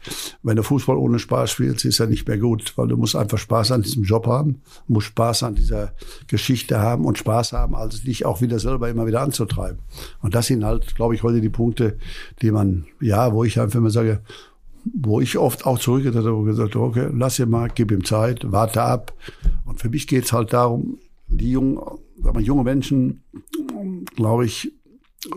[0.42, 3.38] wenn du Fußball ohne Spaß spielst, ist ja nicht mehr gut, weil du musst einfach
[3.38, 5.92] Spaß an diesem Job haben, musst Spaß an dieser
[6.28, 9.80] Geschichte haben und Spaß haben, also dich auch wieder selber immer wieder anzutreiben.
[10.20, 11.98] Und das sind halt, glaube ich, heute die Punkte,
[12.40, 14.20] die man, ja, wo ich einfach immer sage,
[14.84, 18.50] wo ich oft auch zurückgedacht habe und gesagt, okay, lass ihn mal, gib ihm Zeit,
[18.50, 19.12] warte ab.
[19.64, 21.78] Und für mich geht's halt darum, die jungen,
[22.22, 23.22] sagen wir, junge Menschen,
[24.16, 24.72] glaube ich,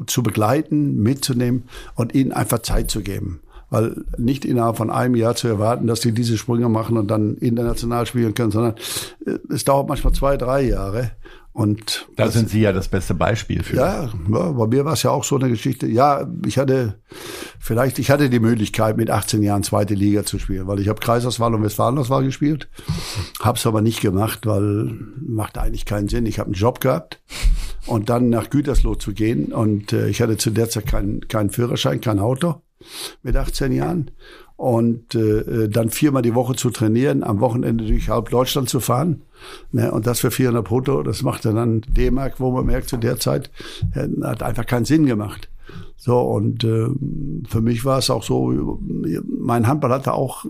[0.07, 1.63] zu begleiten, mitzunehmen
[1.95, 3.41] und ihnen einfach Zeit zu geben.
[3.69, 7.35] Weil nicht innerhalb von einem Jahr zu erwarten, dass sie diese Sprünge machen und dann
[7.37, 8.75] international spielen können, sondern
[9.25, 11.11] äh, es dauert manchmal zwei, drei Jahre.
[11.55, 13.77] Und da sind Sie ja das beste Beispiel für.
[13.77, 15.87] Ja, ja bei mir war es ja auch so eine Geschichte.
[15.87, 16.99] Ja, ich hatte
[17.59, 20.99] vielleicht, ich hatte die Möglichkeit, mit 18 Jahren zweite Liga zu spielen, weil ich habe
[20.99, 22.67] Kreisauswahl und Westfalenauswahl gespielt,
[23.39, 26.25] habe es aber nicht gemacht, weil macht eigentlich keinen Sinn.
[26.25, 27.21] Ich habe einen Job gehabt
[27.85, 31.51] und dann nach Gütersloh zu gehen und äh, ich hatte zu der Zeit keinen keinen
[31.51, 32.63] Führerschein, kein Auto
[33.23, 34.11] mit 18 Jahren
[34.57, 39.21] und äh, dann viermal die Woche zu trainieren, am Wochenende durch halb Deutschland zu fahren.
[39.71, 43.19] Ne, und das für 400 brutto, das macht dann D-Mark, wo man merkt, zu der
[43.19, 43.51] Zeit
[44.23, 45.49] hat einfach keinen Sinn gemacht.
[45.97, 46.87] So, und äh,
[47.47, 48.79] für mich war es auch so,
[49.27, 50.45] mein Handball hatte auch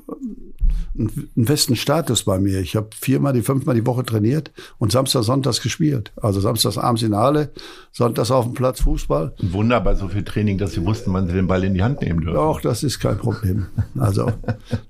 [0.97, 2.59] einen festen Status bei mir.
[2.59, 6.11] Ich habe viermal, die fünfmal die Woche trainiert und Samstag, Sonntags gespielt.
[6.15, 7.51] Also Samstags abends in der Halle,
[7.91, 9.33] Sonntags auf dem Platz Fußball.
[9.41, 12.21] Wunderbar, so viel Training, dass Sie wussten, wann Sie den Ball in die Hand nehmen
[12.21, 12.35] dürfen.
[12.35, 13.67] Doch, das ist kein Problem.
[13.99, 14.31] Also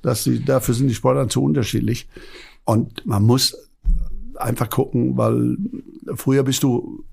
[0.01, 2.07] dass sie, dafür sind die Sportler zu unterschiedlich.
[2.63, 3.55] Und man muss
[4.35, 5.57] einfach gucken, weil
[6.15, 7.03] früher bist du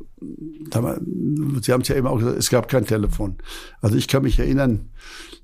[0.71, 3.39] Sie haben es ja eben auch gesagt, es gab kein Telefon.
[3.81, 4.91] Also ich kann mich erinnern,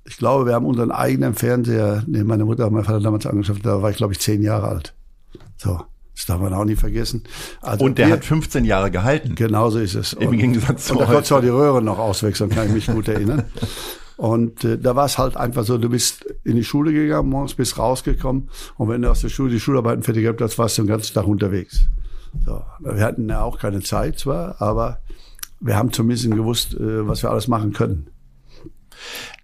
[0.09, 3.65] ich glaube, wir haben unseren eigenen Fernseher, den meine Mutter und mein Vater damals angeschafft,
[3.65, 4.95] da war ich, glaube ich, zehn Jahre alt.
[5.57, 5.81] So.
[6.15, 7.23] Das darf man auch nicht vergessen.
[7.61, 9.37] Also und der wir, hat 15 Jahre gehalten.
[9.37, 10.15] Genauso ist es.
[10.15, 12.73] Im und, Gegensatz zu Und da konntest du auch die Röhre noch auswechseln, kann ich
[12.73, 13.45] mich gut erinnern.
[14.17, 17.55] Und äh, da war es halt einfach so, du bist in die Schule gegangen, morgens
[17.55, 20.83] bist rausgekommen und wenn du aus der Schule die Schularbeiten fertig gehabt hast, warst du
[20.83, 21.87] den ganzen Tag unterwegs.
[22.45, 24.99] So, wir hatten ja auch keine Zeit zwar, aber
[25.61, 28.09] wir haben zumindest gewusst, äh, was wir alles machen können.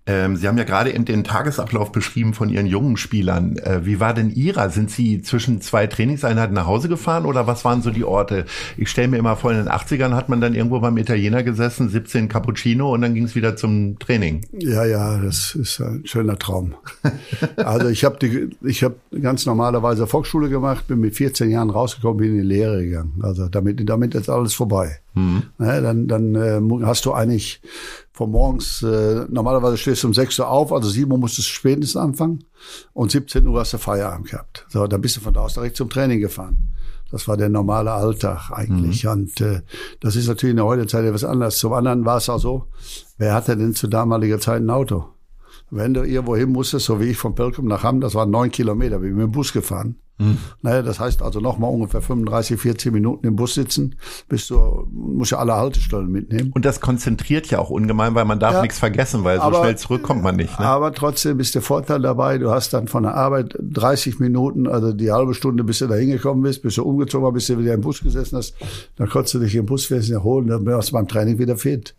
[0.07, 3.57] Ähm, Sie haben ja gerade in den Tagesablauf beschrieben von Ihren jungen Spielern.
[3.57, 4.69] Äh, wie war denn Ihrer?
[4.69, 8.45] Sind Sie zwischen zwei Trainingseinheiten nach Hause gefahren oder was waren so die Orte?
[8.77, 11.89] Ich stelle mir immer vor, in den 80ern hat man dann irgendwo beim Italiener gesessen,
[11.89, 14.43] 17 Cappuccino und dann ging es wieder zum Training.
[14.53, 16.75] Ja, ja, das ist ein schöner Traum.
[17.57, 22.19] also ich habe die, ich habe ganz normalerweise Volksschule gemacht, bin mit 14 Jahren rausgekommen,
[22.19, 23.21] bin in die Lehre gegangen.
[23.23, 24.99] Also damit, damit ist alles vorbei.
[25.15, 25.45] Mhm.
[25.59, 27.61] Ja, dann dann äh, hast du eigentlich
[28.13, 31.53] von morgens, äh, normalerweise stehst du um 6 Uhr auf, also 7 Uhr musstest du
[31.53, 32.45] spätestens anfangen
[32.93, 34.67] und 17 Uhr hast du Feierabend gehabt.
[34.69, 36.75] So, dann bist du von da aus direkt zum Training gefahren.
[37.11, 39.05] Das war der normale Alltag eigentlich.
[39.05, 39.11] Mhm.
[39.11, 39.63] Und äh,
[40.01, 41.59] das ist natürlich in der heutigen Zeit etwas anders.
[41.59, 42.67] Zum anderen war es auch so,
[43.19, 45.07] wer hatte denn zu damaliger Zeit ein Auto?
[45.71, 48.51] Wenn du irgendwo hin musstest, so wie ich von Pelkum nach Hamm, das waren neun
[48.51, 49.97] Kilometer, bin ich mit dem Bus gefahren.
[50.19, 50.39] Mhm.
[50.63, 53.97] Naja, das heißt also nochmal ungefähr 35, 40 Minuten im Bus sitzen,
[54.29, 56.53] bis du, musst ja alle Haltestellen mitnehmen.
[56.55, 59.61] Und das konzentriert ja auch ungemein, weil man darf ja, nichts vergessen, weil so aber,
[59.61, 60.59] schnell zurückkommt man nicht.
[60.61, 60.67] Ne?
[60.67, 64.93] Aber trotzdem ist der Vorteil dabei, du hast dann von der Arbeit 30 Minuten, also
[64.93, 67.75] die halbe Stunde, bis du da hingekommen bist, bis du umgezogen bist, bis du wieder
[67.75, 68.55] im Bus gesessen hast,
[68.97, 71.95] dann konntest du dich im Bus erholen, dann bist du beim Training wieder fit.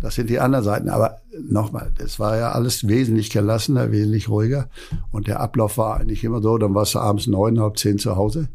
[0.00, 0.88] Das sind die anderen Seiten.
[0.88, 1.18] Aber
[1.48, 4.68] nochmal, das war ja alles wesentlich gelassener, wesentlich ruhiger.
[5.10, 8.16] Und der Ablauf war eigentlich immer so, dann warst du abends neun, halb zehn zu
[8.16, 8.48] Hause.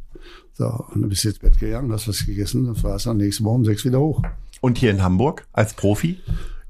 [0.53, 3.17] So, und dann bist du ins Bett gegangen, hast was gegessen, das war es am
[3.17, 4.21] nächsten Morgen um sechs wieder hoch.
[4.61, 6.19] Und hier in Hamburg als Profi?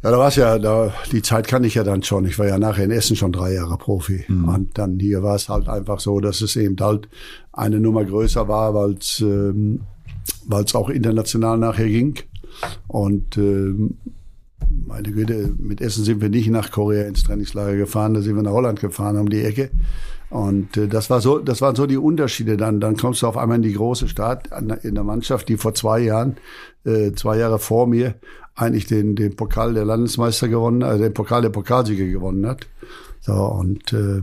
[0.01, 2.25] Ja, da war es ja, da, die Zeit kann ich ja dann schon.
[2.25, 4.25] Ich war ja nachher in Essen schon drei Jahre Profi.
[4.27, 4.49] Mhm.
[4.49, 7.07] Und dann hier war es halt einfach so, dass es eben halt
[7.53, 9.81] eine Nummer größer war, weil es ähm,
[10.45, 12.19] weil's auch international nachher ging.
[12.87, 13.97] Und ähm,
[14.85, 18.43] meine Güte, mit Essen sind wir nicht nach Korea ins Trainingslager gefahren, da sind wir
[18.43, 19.71] nach Holland gefahren, um die Ecke.
[20.33, 22.79] Und äh, das war so, das waren so die Unterschiede dann.
[22.79, 24.49] Dann kommst du auf einmal in die große Stadt,
[24.81, 26.37] in der Mannschaft, die vor zwei Jahren,
[26.85, 28.15] äh, zwei Jahre vor mir,
[28.55, 32.65] eigentlich den, den Pokal der Landesmeister gewonnen, also den Pokal der Pokalsieger gewonnen hat.
[33.21, 34.21] So, und äh,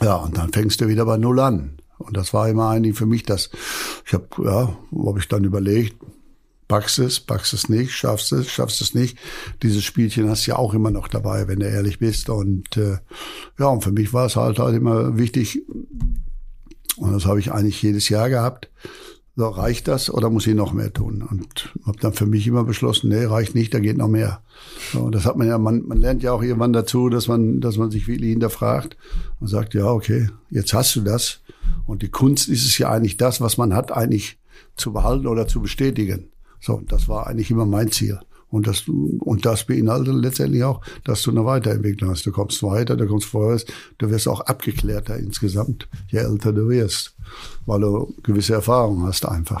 [0.00, 1.78] ja, und dann fängst du wieder bei Null an.
[1.98, 3.50] Und das war immer eigentlich für mich das,
[4.06, 5.96] ich habe, ja, habe ich dann überlegt,
[6.72, 9.18] packst es, packst es nicht, schaffst es, schaffst es nicht.
[9.62, 12.30] Dieses Spielchen hast du ja auch immer noch dabei, wenn du ehrlich bist.
[12.30, 12.96] Und äh,
[13.58, 15.66] ja, und für mich war es halt halt immer wichtig,
[16.96, 18.70] und das habe ich eigentlich jedes Jahr gehabt,
[19.36, 21.20] so, reicht das oder muss ich noch mehr tun?
[21.30, 24.40] Und habe dann für mich immer beschlossen, nee, reicht nicht, da geht noch mehr.
[24.94, 27.76] So, das hat man ja, man, man lernt ja auch irgendwann dazu, dass man, dass
[27.76, 28.96] man sich wirklich hinterfragt
[29.40, 31.40] und sagt, ja, okay, jetzt hast du das.
[31.84, 34.38] Und die Kunst ist es ja eigentlich das, was man hat, eigentlich
[34.74, 36.30] zu behalten oder zu bestätigen.
[36.62, 38.20] So, das war eigentlich immer mein Ziel.
[38.48, 42.24] Und das, und das beinhaltet letztendlich auch, dass du eine Weiterentwicklung hast.
[42.26, 43.64] Du kommst weiter, du kommst vorwärts,
[43.96, 47.16] du wirst auch abgeklärter insgesamt, je älter du wirst,
[47.64, 49.60] weil du gewisse Erfahrungen hast einfach.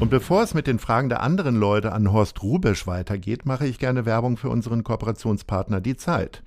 [0.00, 3.78] Und bevor es mit den Fragen der anderen Leute an Horst Rubesch weitergeht, mache ich
[3.78, 6.42] gerne Werbung für unseren Kooperationspartner Die Zeit.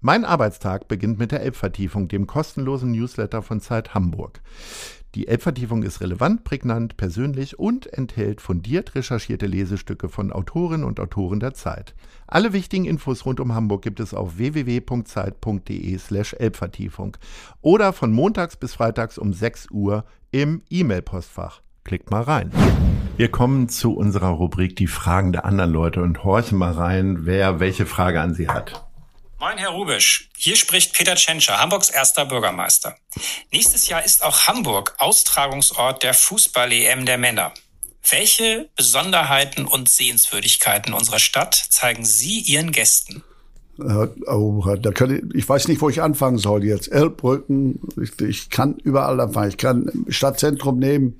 [0.00, 4.40] Mein Arbeitstag beginnt mit der Elbvertiefung, dem kostenlosen Newsletter von Zeit Hamburg.
[5.14, 11.38] Die Elbvertiefung ist relevant, prägnant, persönlich und enthält fundiert recherchierte Lesestücke von Autorinnen und Autoren
[11.38, 11.94] der Zeit.
[12.26, 17.18] Alle wichtigen Infos rund um Hamburg gibt es auf www.zeit.de slash Elbvertiefung
[17.60, 21.60] oder von montags bis freitags um 6 Uhr im E-Mail-Postfach.
[21.84, 22.50] Klickt mal rein.
[23.18, 27.60] Wir kommen zu unserer Rubrik Die Fragen der anderen Leute und horchen mal rein, wer
[27.60, 28.86] welche Frage an Sie hat.
[29.42, 30.28] Moin, Herr Rubisch.
[30.36, 32.96] Hier spricht Peter Tschentscher, Hamburgs erster Bürgermeister.
[33.50, 37.52] Nächstes Jahr ist auch Hamburg Austragungsort der Fußball-EM der Männer.
[38.08, 43.24] Welche Besonderheiten und Sehenswürdigkeiten unserer Stadt zeigen Sie Ihren Gästen?
[43.78, 46.92] Oh, da kann ich, ich weiß nicht, wo ich anfangen soll jetzt.
[46.92, 49.48] Elbbrücken, ich, ich kann überall anfangen.
[49.48, 51.16] Ich kann Stadtzentrum nehmen,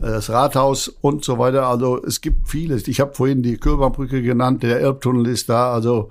[0.00, 1.66] das Rathaus und so weiter.
[1.66, 2.86] Also es gibt vieles.
[2.86, 5.72] Ich habe vorhin die Köbernbrücke genannt, der Elbtunnel ist da.
[5.72, 6.10] Also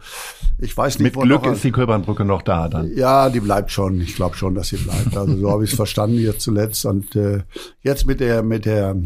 [0.60, 2.94] ich weiß nicht, Mit Glück ist die Köbernbrücke noch da dann.
[2.94, 4.02] Ja, die bleibt schon.
[4.02, 5.16] Ich glaube schon, dass sie bleibt.
[5.16, 6.86] Also so habe ich es verstanden jetzt zuletzt.
[6.86, 7.44] Und äh,
[7.82, 8.98] jetzt mit der, mit der,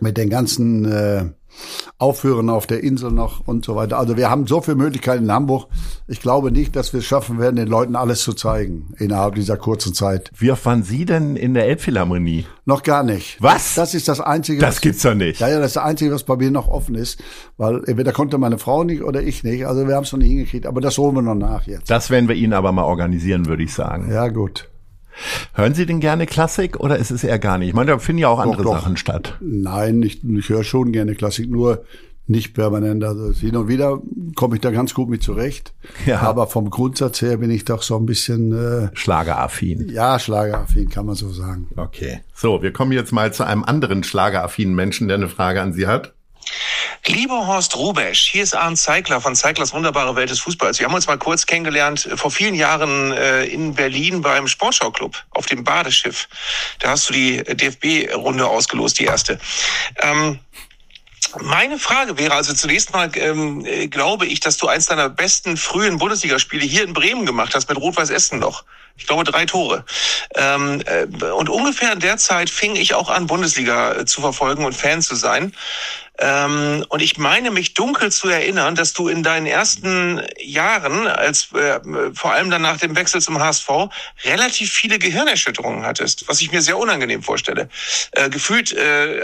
[0.00, 1.30] mit den ganzen äh,
[1.98, 3.98] aufhören auf der Insel noch und so weiter.
[3.98, 5.68] Also wir haben so viele Möglichkeiten in Hamburg.
[6.08, 9.56] Ich glaube nicht, dass wir es schaffen werden, den Leuten alles zu zeigen innerhalb dieser
[9.56, 10.30] kurzen Zeit.
[10.36, 12.46] Wie oft waren Sie denn in der Elbphilharmonie?
[12.64, 13.36] Noch gar nicht.
[13.40, 13.74] Was?
[13.74, 14.60] Das ist das Einzige.
[14.60, 15.40] Das was, gibt's doch nicht.
[15.40, 17.20] Ja, ja, das ist das Einzige, was bei mir noch offen ist,
[17.56, 19.66] weil entweder konnte meine Frau nicht oder ich nicht.
[19.66, 21.90] Also wir haben es noch nicht hingekriegt, aber das holen wir noch nach jetzt.
[21.90, 24.10] Das werden wir Ihnen aber mal organisieren, würde ich sagen.
[24.10, 24.69] Ja, gut.
[25.54, 27.68] Hören Sie denn gerne Klassik oder ist es eher gar nicht?
[27.68, 28.80] Ich meine, da finden ja auch andere doch, doch.
[28.80, 29.36] Sachen statt.
[29.40, 31.84] Nein, ich, ich höre schon gerne Klassik, nur
[32.30, 33.02] nicht permanent.
[33.04, 34.00] Also hin und wieder
[34.36, 35.74] komme ich da ganz gut mit zurecht.
[36.06, 36.20] Ja.
[36.20, 39.88] Aber vom Grundsatz her bin ich doch so ein bisschen äh, Schlageraffin.
[39.90, 41.68] Ja, Schlageraffin kann man so sagen.
[41.76, 42.20] Okay.
[42.34, 45.86] So, wir kommen jetzt mal zu einem anderen schlageraffinen Menschen, der eine Frage an Sie
[45.86, 46.14] hat.
[47.06, 50.78] Lieber Horst Rubesch, hier ist Arndt Zeigler von Zeiglers Wunderbare Welt des Fußballs.
[50.78, 55.16] Wir haben uns mal kurz kennengelernt äh, vor vielen Jahren äh, in Berlin beim Sportschauclub
[55.30, 56.28] auf dem Badeschiff.
[56.78, 59.38] Da hast du die DFB-Runde ausgelost, die erste.
[60.02, 60.40] Ähm,
[61.40, 65.56] meine Frage wäre also zunächst mal, ähm, äh, glaube ich, dass du eins deiner besten
[65.56, 68.64] frühen Bundesligaspiele hier in Bremen gemacht hast mit Rot-Weiß Essen noch.
[69.00, 69.84] Ich glaube drei Tore.
[70.36, 74.64] Ähm, äh, und ungefähr in der Zeit fing ich auch an, Bundesliga äh, zu verfolgen
[74.64, 75.52] und Fan zu sein.
[76.20, 81.48] Ähm, und ich meine mich dunkel zu erinnern, dass du in deinen ersten Jahren, als
[81.54, 81.80] äh,
[82.12, 83.68] vor allem dann nach dem Wechsel zum HSV,
[84.24, 87.70] relativ viele Gehirnerschütterungen hattest, was ich mir sehr unangenehm vorstelle.
[88.12, 89.22] Äh, gefühlt äh,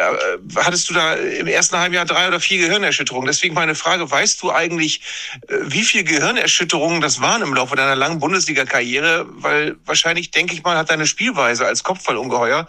[0.57, 3.27] hattest du da im ersten halben Jahr drei oder vier Gehirnerschütterungen.
[3.27, 5.03] Deswegen meine Frage, weißt du eigentlich,
[5.49, 9.27] äh, wie viel Gehirnerschütterungen das waren im Laufe deiner langen Bundesliga-Karriere?
[9.29, 12.67] Weil wahrscheinlich, denke ich mal, hat deine Spielweise als Kopfballungeheuer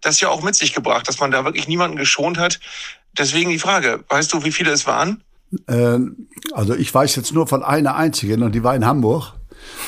[0.00, 2.60] das ja auch mit sich gebracht, dass man da wirklich niemanden geschont hat,
[3.18, 5.22] Deswegen die Frage, weißt du, wie viele es waren?
[5.66, 5.98] Äh,
[6.52, 9.32] also ich weiß jetzt nur von einer einzigen und die war in Hamburg.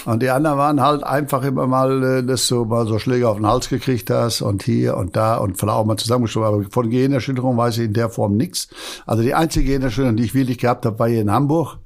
[0.07, 3.37] Und die anderen waren halt einfach immer mal, äh, dass du mal so Schläge auf
[3.37, 6.49] den Hals gekriegt hast und hier und da und vielleicht auch mal zusammengeschoben.
[6.49, 8.69] Aber von Gehirnerschütterung weiß ich in der Form nichts.
[9.07, 11.79] Also die einzige Gehirnerschütterung, die ich wirklich gehabt habe, war hier in Hamburg,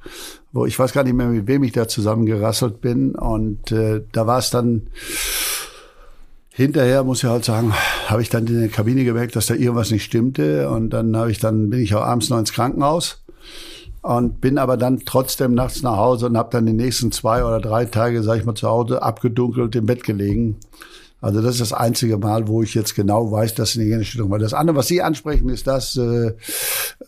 [0.52, 3.14] wo ich weiß gar nicht mehr, mit wem ich da zusammengerasselt bin.
[3.14, 4.88] Und äh, da war es dann
[6.54, 7.72] Hinterher muss ich halt sagen,
[8.08, 11.30] habe ich dann in der Kabine gemerkt, dass da irgendwas nicht stimmte und dann habe
[11.30, 13.24] ich dann bin ich auch abends noch ins Krankenhaus
[14.02, 17.58] und bin aber dann trotzdem nachts nach Hause und habe dann die nächsten zwei oder
[17.58, 20.58] drei Tage, sag ich mal, zu Hause abgedunkelt im Bett gelegen.
[21.22, 24.40] Also das ist das einzige Mal, wo ich jetzt genau weiß, dass eine Gehirnerschütterung war.
[24.40, 26.32] Das andere, was Sie ansprechen, ist, dass äh,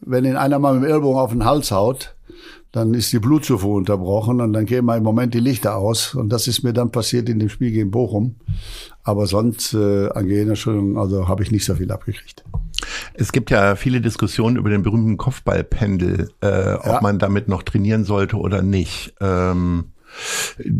[0.01, 2.15] wenn Ihnen einer mal mit dem Ellbogen auf den Hals haut,
[2.71, 6.15] dann ist die Blutzufuhr unterbrochen und dann gehen mal im Moment die Lichter aus.
[6.15, 8.37] Und das ist mir dann passiert in dem Spiel gegen Bochum.
[9.03, 12.45] Aber sonst äh, an Gehirnerschütterung, also habe ich nicht so viel abgekriegt.
[13.15, 16.97] Es gibt ja viele Diskussionen über den berühmten Kopfballpendel, äh, ja.
[16.97, 19.15] ob man damit noch trainieren sollte oder nicht.
[19.21, 19.87] Ähm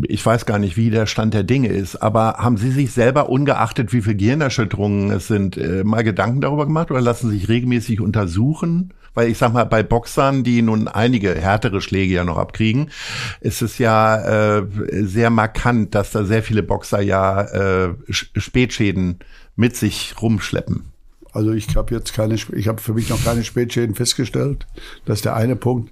[0.07, 3.29] ich weiß gar nicht, wie der Stand der Dinge ist, aber haben Sie sich selber,
[3.29, 8.01] ungeachtet wie viele Gehirnerschütterungen es sind, äh, mal Gedanken darüber gemacht oder lassen sich regelmäßig
[8.01, 8.93] untersuchen?
[9.13, 12.91] Weil ich sag mal, bei Boxern, die nun einige härtere Schläge ja noch abkriegen,
[13.39, 19.19] ist es ja äh, sehr markant, dass da sehr viele Boxer ja äh, Spätschäden
[19.55, 20.94] mit sich rumschleppen.
[21.35, 24.65] Also ich habe jetzt keine, ich habe für mich noch keine Spätschäden festgestellt.
[25.03, 25.91] Das ist der eine Punkt.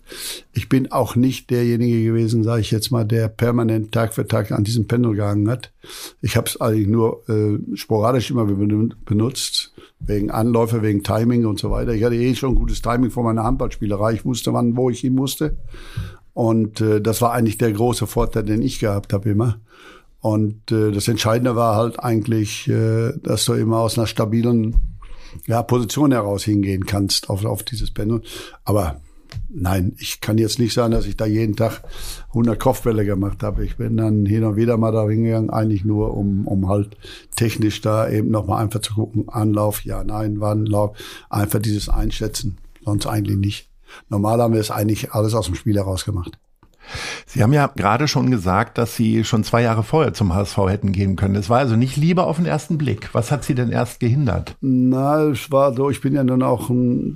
[0.54, 4.54] Ich bin auch nicht derjenige gewesen, sage ich jetzt mal, der permanent Tag für Tag
[4.54, 5.74] an diesem Pendel gehangen hat.
[6.22, 11.70] Ich habe es eigentlich nur äh, sporadisch immer benutzt, wegen Anläufe, wegen Timing und so
[11.70, 11.94] weiter.
[11.94, 14.14] Ich hatte eh schon gutes Timing vor meiner Handballspielerei.
[14.14, 15.58] Ich wusste, wann, wo ich hin musste.
[16.34, 19.60] Und äh, das war eigentlich der große Vorteil, den ich gehabt habe immer.
[20.22, 24.93] Und äh, das Entscheidende war halt eigentlich, äh, dass du immer aus einer stabilen
[25.48, 28.22] ja, Position heraus hingehen kannst auf, auf dieses Pendel.
[28.64, 29.02] Aber
[29.50, 31.84] nein, ich kann jetzt nicht sagen, dass ich da jeden Tag
[32.30, 33.64] 100 Kopfbälle gemacht habe.
[33.66, 36.98] Ich bin dann hin und wieder mal da hingegangen, eigentlich nur, um, um halt
[37.36, 40.98] technisch da eben nochmal einfach zu gucken, Anlauf, ja, nein, wann, Lauf,
[41.30, 43.70] einfach dieses Einschätzen, sonst eigentlich nicht.
[44.10, 46.38] Normal haben wir es eigentlich alles aus dem Spiel heraus gemacht.
[47.26, 50.92] Sie haben ja gerade schon gesagt, dass Sie schon zwei Jahre vorher zum HSV hätten
[50.92, 51.36] gehen können.
[51.36, 53.10] Es war also nicht lieber auf den ersten Blick.
[53.14, 54.56] Was hat Sie denn erst gehindert?
[54.62, 56.70] Na, es war so, ich bin ja nun auch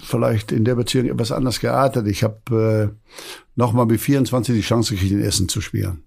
[0.03, 2.07] vielleicht in der Beziehung etwas anders geartet.
[2.07, 3.11] Ich habe äh,
[3.55, 6.03] nochmal mit 24 die Chance gekriegt, in Essen zu spielen.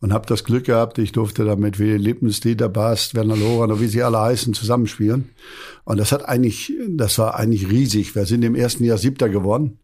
[0.00, 3.80] Und habe das Glück gehabt, ich durfte da mit Willi Lippens, Dieter Bast, Werner Loran
[3.80, 5.30] wie sie alle heißen, zusammenspielen.
[5.84, 8.14] Und das hat eigentlich, das war eigentlich riesig.
[8.14, 9.78] Wir sind im ersten Jahr Siebter geworden.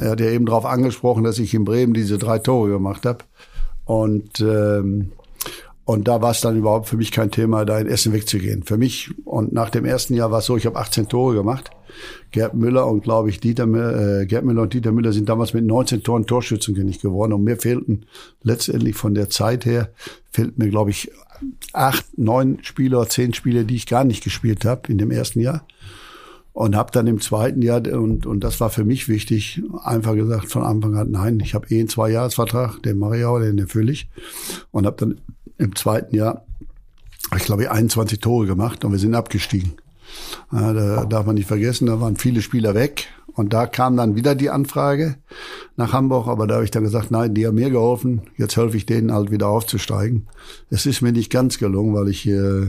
[0.00, 3.18] Er hat ja eben darauf angesprochen, dass ich in Bremen diese drei Tore gemacht habe.
[3.84, 5.12] Und, ähm,
[5.84, 8.62] und da war es dann überhaupt für mich kein Thema, da in Essen wegzugehen.
[8.62, 11.70] Für mich, und nach dem ersten Jahr war es so, ich habe 18 Tore gemacht.
[12.30, 15.64] Gerd Müller und glaube ich Dieter äh, Gerd Müller und Dieter Müller sind damals mit
[15.64, 18.06] 19 Toren Torschützenkönig geworden und mir fehlten
[18.42, 19.90] letztendlich von der Zeit her
[20.32, 21.12] fehlt mir glaube ich
[21.72, 25.66] acht, neun Spieler, zehn Spieler, die ich gar nicht gespielt habe in dem ersten Jahr
[26.54, 30.50] und habe dann im zweiten Jahr und und das war für mich wichtig einfach gesagt
[30.50, 33.58] von Anfang an nein ich habe eh einen zwei Jahresvertrag den mache ich auch den
[33.58, 34.08] erfülle ich.
[34.70, 35.20] Und habe dann
[35.58, 36.46] im zweiten Jahr
[37.36, 39.72] ich glaube 21 Tore gemacht und wir sind abgestiegen
[40.50, 43.08] Da darf man nicht vergessen, da waren viele Spieler weg.
[43.34, 45.16] Und da kam dann wieder die Anfrage
[45.76, 48.76] nach Hamburg, aber da habe ich dann gesagt, nein, die haben mir geholfen, jetzt helfe
[48.76, 50.28] ich denen halt wieder aufzusteigen.
[50.70, 52.68] Es ist mir nicht ganz gelungen, weil ich äh,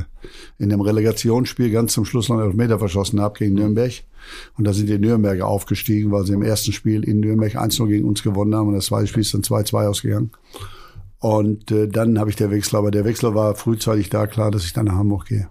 [0.57, 3.93] in dem Relegationsspiel ganz zum Schluss noch einen Meter verschossen habe gegen Nürnberg.
[4.57, 8.07] Und da sind die Nürnberger aufgestiegen, weil sie im ersten Spiel in Nürnberg 1-0 gegen
[8.07, 10.31] uns gewonnen haben und das zweite Spiel ist dann 2-2 ausgegangen.
[11.19, 14.65] Und äh, dann habe ich der Wechsel, aber der Wechsel war frühzeitig da klar, dass
[14.65, 15.47] ich dann nach Hamburg gehe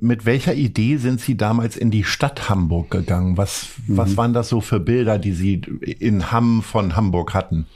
[0.00, 3.36] mit welcher Idee sind Sie damals in die Stadt Hamburg gegangen?
[3.36, 3.96] Was, mhm.
[3.96, 7.66] was waren das so für Bilder, die Sie in Hamm von Hamburg hatten?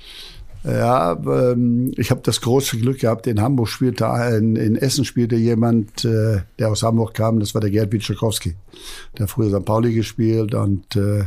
[0.65, 4.07] Ja, ähm, ich habe das große Glück gehabt, in Hamburg spielte,
[4.39, 8.57] in, in Essen spielte jemand, äh, der aus Hamburg kam, das war der Gerd Witschakowski.
[9.17, 9.67] Der hat früher St.
[9.67, 11.25] Pauli gespielt und äh,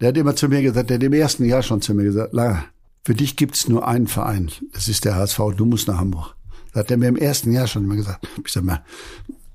[0.00, 2.32] der hat immer zu mir gesagt, der hat im ersten Jahr schon zu mir gesagt,
[2.32, 2.64] La,
[3.04, 6.34] für dich gibt's nur einen Verein, das ist der HSV, du musst nach Hamburg.
[6.72, 8.26] Das hat er mir im ersten Jahr schon immer gesagt.
[8.42, 8.82] Ich sag mal,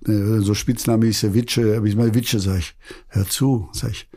[0.06, 2.76] so Spitzname ist ja Witsche, wie ich mal Witsche, sag ich,
[3.08, 4.10] hör zu, sag ich,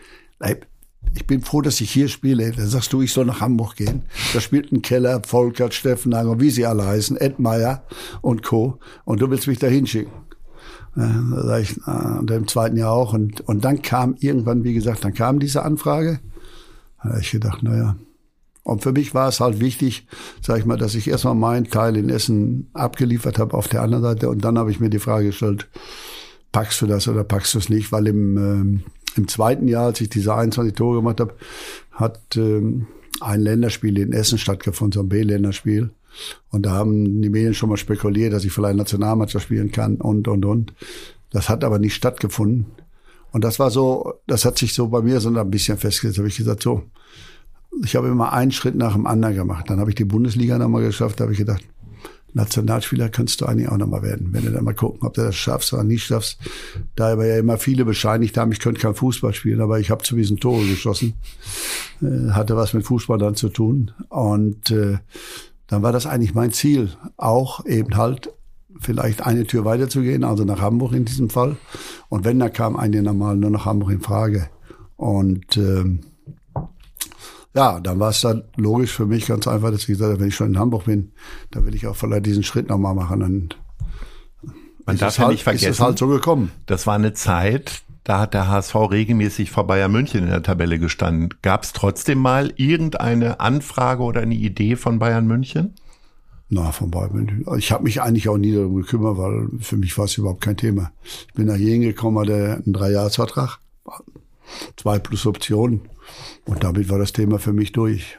[1.14, 2.53] ich bin froh, dass ich hier spiele.
[2.53, 4.03] Da sagst du, ich soll nach Hamburg gehen.
[4.33, 7.85] Da spielten Keller, Volkert, Steffenhager, wie sie alle heißen, Ed Meyer
[8.20, 8.78] und Co.
[9.05, 10.12] Und du willst mich da hinschicken.
[10.95, 13.12] Da sag ich, und im zweiten Jahr auch.
[13.12, 16.20] Und, und dann kam irgendwann, wie gesagt, dann kam diese Anfrage.
[17.03, 17.97] Da habe ich gedacht, naja,
[18.71, 20.07] und für mich war es halt wichtig,
[20.41, 24.05] sag ich mal, dass ich erstmal meinen Teil in Essen abgeliefert habe auf der anderen
[24.05, 24.29] Seite.
[24.29, 25.68] Und dann habe ich mir die Frage gestellt,
[26.53, 27.91] packst du das oder packst du es nicht?
[27.91, 28.83] Weil im, ähm,
[29.16, 31.35] im zweiten Jahr, als ich diese 21 Tore gemacht habe,
[31.91, 32.87] hat ähm,
[33.21, 35.91] ein Länderspiel in Essen stattgefunden, so ein B-Länderspiel.
[36.51, 40.29] Und da haben die Medien schon mal spekuliert, dass ich vielleicht Nationalmannschaft spielen kann und,
[40.29, 40.75] und, und.
[41.33, 42.66] Das hat aber nicht stattgefunden.
[43.33, 46.18] Und das war so, das hat sich so bei mir so ein bisschen festgesetzt.
[46.18, 46.85] Da habe ich gesagt, so,
[47.83, 49.68] ich habe immer einen Schritt nach dem anderen gemacht.
[49.68, 51.21] Dann habe ich die Bundesliga nochmal geschafft.
[51.21, 51.64] Da habe ich gedacht,
[52.33, 54.29] Nationalspieler kannst du eigentlich auch nochmal werden.
[54.33, 56.39] Wenn du dann mal gucken, ob du das schaffst oder nicht schaffst.
[56.95, 60.05] Da aber ja immer viele bescheinigt haben, ich könnte kein Fußball spielen, aber ich habe
[60.05, 61.14] zu diesen Tore geschossen.
[62.03, 63.93] Äh, hatte was mit Fußball dann zu tun.
[64.09, 64.99] Und äh,
[65.66, 68.33] dann war das eigentlich mein Ziel, auch eben halt
[68.81, 71.57] vielleicht eine Tür weiterzugehen, also nach Hamburg in diesem Fall.
[72.09, 74.49] Und wenn, da kam eine normal nur nach Hamburg in Frage.
[74.97, 76.01] Und ähm,
[77.55, 80.28] ja, dann war es dann logisch für mich ganz einfach, dass ich gesagt habe, wenn
[80.28, 81.12] ich schon in Hamburg bin,
[81.51, 83.22] dann will ich auch vielleicht diesen Schritt nochmal machen.
[83.22, 83.59] Und
[84.86, 86.53] Man darf ja halt, nicht vergessen, ist es halt so gekommen.
[86.66, 90.78] Das war eine Zeit, da hat der HSV regelmäßig vor Bayern München in der Tabelle
[90.78, 91.34] gestanden.
[91.42, 95.74] Gab es trotzdem mal irgendeine Anfrage oder eine Idee von Bayern München?
[96.48, 97.46] Na, von Bayern München.
[97.59, 100.57] Ich habe mich eigentlich auch nie darum gekümmert, weil für mich war es überhaupt kein
[100.57, 100.92] Thema.
[101.28, 103.59] Ich bin nach hier hingekommen, hatte einen Dreijahresvertrag,
[104.76, 105.82] zwei plus Optionen.
[106.47, 108.19] Und damit war das Thema für mich durch.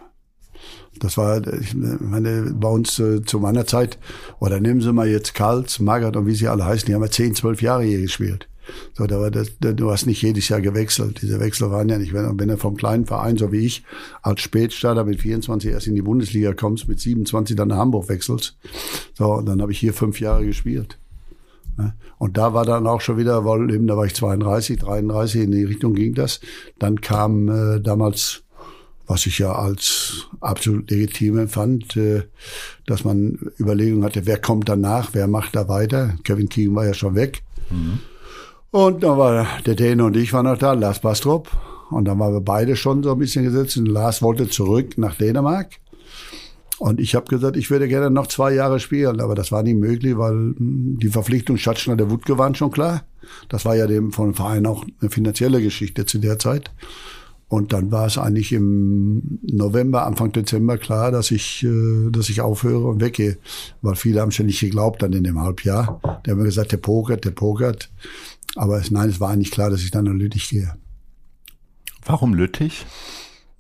[0.99, 3.97] Das war, ich meine, bei uns äh, zu meiner Zeit,
[4.39, 7.09] oder nehmen Sie mal jetzt Karls, Magath und wie sie alle heißen, die haben ja
[7.09, 8.47] 10, 12 Jahre hier gespielt.
[8.93, 11.21] So, da war das, du hast nicht jedes Jahr gewechselt.
[11.21, 13.83] Diese Wechsel waren ja nicht, wenn, wenn du vom kleinen Verein, so wie ich,
[14.21, 18.57] als Spätstarter mit 24 erst in die Bundesliga kommst, mit 27 dann nach Hamburg wechselst.
[19.13, 20.97] So, dann habe ich hier fünf Jahre gespielt.
[21.81, 21.93] Ne?
[22.17, 25.51] Und da war dann auch schon wieder, weil eben da war ich 32, 33, in
[25.51, 26.39] die Richtung ging das.
[26.79, 28.43] Dann kam äh, damals,
[29.07, 32.23] was ich ja als absolut legitim empfand, äh,
[32.85, 36.13] dass man Überlegungen hatte, wer kommt danach, wer macht da weiter.
[36.23, 37.41] Kevin Keegan war ja schon weg.
[37.69, 37.99] Mhm.
[38.71, 41.49] Und dann war der Däne und ich waren noch da, Lars Bastrop.
[41.89, 43.77] Und dann waren wir beide schon so ein bisschen gesetzt.
[43.77, 45.80] Und Lars wollte zurück nach Dänemark.
[46.81, 49.77] Und ich habe gesagt, ich würde gerne noch zwei Jahre spielen, aber das war nicht
[49.77, 53.03] möglich, weil hm, die Verpflichtung Schatzschner der Wutke waren schon klar.
[53.49, 56.71] Das war ja dem von Verein auch eine finanzielle Geschichte zu der Zeit.
[57.49, 62.41] Und dann war es eigentlich im November, Anfang Dezember klar, dass ich, äh, dass ich
[62.41, 63.37] aufhöre und weggehe.
[63.83, 66.01] Weil viele haben schon nicht geglaubt dann in dem Halbjahr.
[66.25, 67.91] Die haben mir gesagt, der pokert, der pokert.
[68.55, 70.73] Aber es, nein, es war eigentlich klar, dass ich dann nach Lüttich gehe.
[72.03, 72.87] Warum Lüttich?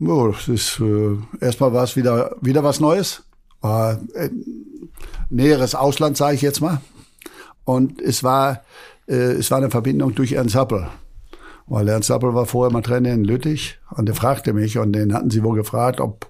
[0.01, 3.23] Ja, das ist, äh, erstmal war es wieder, wieder was Neues.
[3.61, 4.29] War äh,
[5.29, 6.81] näheres Ausland, sage ich jetzt mal.
[7.65, 8.63] Und es war,
[9.07, 10.87] äh, es war eine Verbindung durch Ernst Happel.
[11.67, 15.13] Weil Ernst Happel war vorher mal Trainer in Lüttich und der fragte mich und den
[15.13, 16.25] hatten sie wohl gefragt, ob,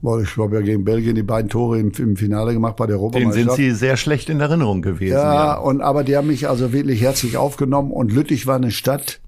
[0.00, 2.96] weil ich habe ja gegen Belgien die beiden Tore im, im Finale gemacht bei der
[2.96, 3.58] Europameisterschaft.
[3.58, 5.12] Den sind sie sehr schlecht in Erinnerung gewesen.
[5.12, 8.70] Ja, ja, und aber die haben mich also wirklich herzlich aufgenommen und Lüttich war eine
[8.70, 9.20] Stadt,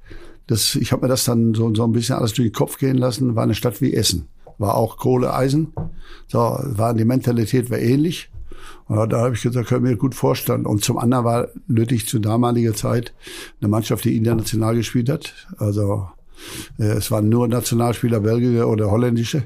[0.46, 2.98] das, ich habe mir das dann so, so ein bisschen alles durch den Kopf gehen
[2.98, 3.36] lassen.
[3.36, 4.28] War eine Stadt wie Essen.
[4.58, 5.72] War auch Kohle, Eisen.
[6.28, 8.30] So, war, die Mentalität war ähnlich.
[8.86, 10.66] Und da habe ich gesagt, können wir gut vorstellen.
[10.66, 13.14] Und zum anderen war Lüttich zu damaliger Zeit
[13.60, 15.34] eine Mannschaft, die international gespielt hat.
[15.56, 16.08] Also
[16.78, 19.44] Äh, es waren nur Nationalspieler, belgische oder holländische.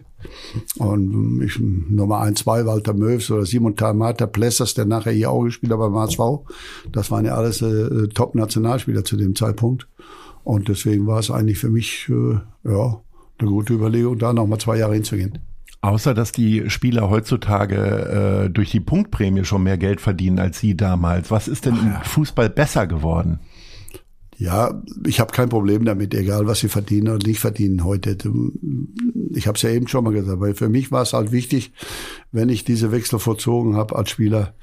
[0.78, 5.44] Und ich, Nummer eins, zwei, Walter Möws oder Simon Talmata, Plessers, der nachher hier auch
[5.44, 6.20] gespielt hat beim HSV.
[6.90, 9.86] Das waren ja alles äh, Top-Nationalspieler zu dem Zeitpunkt.
[10.48, 13.02] Und deswegen war es eigentlich für mich, äh, ja,
[13.38, 15.40] eine gute Überlegung, da nochmal zwei Jahre hinzugehen.
[15.82, 20.74] Außer dass die Spieler heutzutage äh, durch die Punktprämie schon mehr Geld verdienen als Sie
[20.74, 21.30] damals.
[21.30, 23.40] Was ist denn im Fußball besser geworden?
[24.38, 28.16] Ja, ich habe kein Problem damit, egal was sie verdienen oder nicht verdienen heute.
[29.34, 31.72] Ich habe es ja eben schon mal gesagt, weil für mich war es halt wichtig,
[32.32, 34.54] wenn ich diese Wechsel vollzogen habe als Spieler.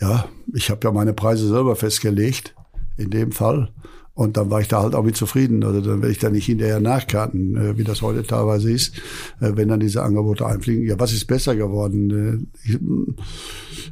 [0.00, 2.54] Ja, ich habe ja meine Preise selber festgelegt,
[2.96, 3.74] in dem Fall.
[4.18, 5.62] Und dann war ich da halt auch mit zufrieden.
[5.62, 8.96] Also dann werde ich da nicht hinterher nachkarten, äh, wie das heute teilweise ist,
[9.40, 10.84] äh, wenn dann diese Angebote einfliegen.
[10.84, 12.48] Ja, was ist besser geworden?
[12.66, 12.78] Äh,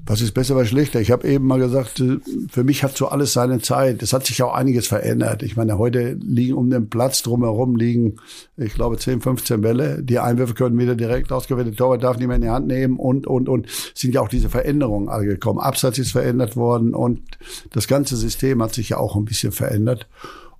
[0.05, 1.01] was ist besser, was schlechter?
[1.01, 2.03] Ich habe eben mal gesagt,
[2.49, 4.03] für mich hat so alles seine Zeit.
[4.03, 5.45] Es hat sich auch einiges verändert.
[5.45, 8.16] Ich meine, heute liegen um den Platz drumherum liegen,
[8.57, 10.03] ich glaube, 10, 15 Bälle.
[10.03, 11.68] Die Einwürfe können wieder direkt ausgewählt.
[11.68, 13.68] Der Torwart darf nicht mehr in die Hand nehmen und, und, und.
[13.95, 15.61] Sind ja auch diese Veränderungen alle gekommen.
[15.61, 17.20] Absatz ist verändert worden und
[17.72, 20.09] das ganze System hat sich ja auch ein bisschen verändert.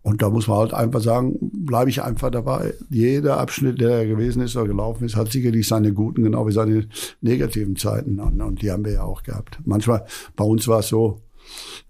[0.07, 2.75] Und da muss man halt einfach sagen, bleibe ich einfach dabei.
[2.91, 6.87] Jeder Abschnitt, der gewesen ist oder gelaufen ist, hat sicherlich seine guten, genau wie seine
[7.23, 8.21] negativen Zeiten.
[8.21, 9.59] Und, und die haben wir ja auch gehabt.
[9.65, 11.23] Manchmal, bei uns war es so,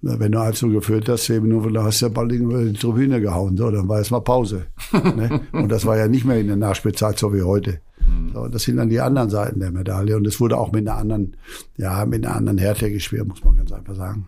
[0.00, 2.78] wenn du eins so geführt hast, zehn Minuten, dann hast du ja bald in die
[2.78, 3.56] Tribüne gehauen.
[3.58, 4.66] So, dann war erstmal Pause.
[4.92, 5.42] ne?
[5.52, 7.80] Und das war ja nicht mehr in der Nachspielzeit so wie heute.
[8.00, 8.32] Mhm.
[8.32, 10.16] So, das sind dann die anderen Seiten der Medaille.
[10.16, 11.36] Und es wurde auch mit einer anderen,
[11.76, 14.26] ja, mit einer anderen Härte gespielt, muss man ganz einfach sagen.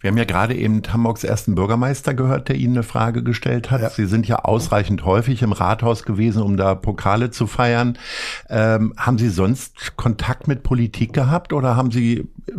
[0.00, 3.82] Wir haben ja gerade eben Hamburgs ersten Bürgermeister gehört, der Ihnen eine Frage gestellt hat.
[3.82, 3.90] Ja.
[3.90, 7.98] Sie sind ja ausreichend häufig im Rathaus gewesen, um da Pokale zu feiern.
[8.48, 12.54] Ähm, haben Sie sonst Kontakt mit Politik gehabt oder haben Sie äh,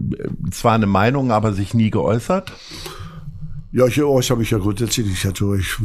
[0.51, 2.51] zwar eine Meinung, aber sich nie geäußert?
[3.75, 5.53] Ja, ich äußere mich ja grundsätzlich dazu.
[5.53, 5.75] Ich,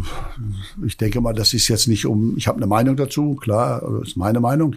[0.87, 4.11] ich denke mal, das ist jetzt nicht um, ich habe eine Meinung dazu, klar, das
[4.11, 4.77] ist meine Meinung.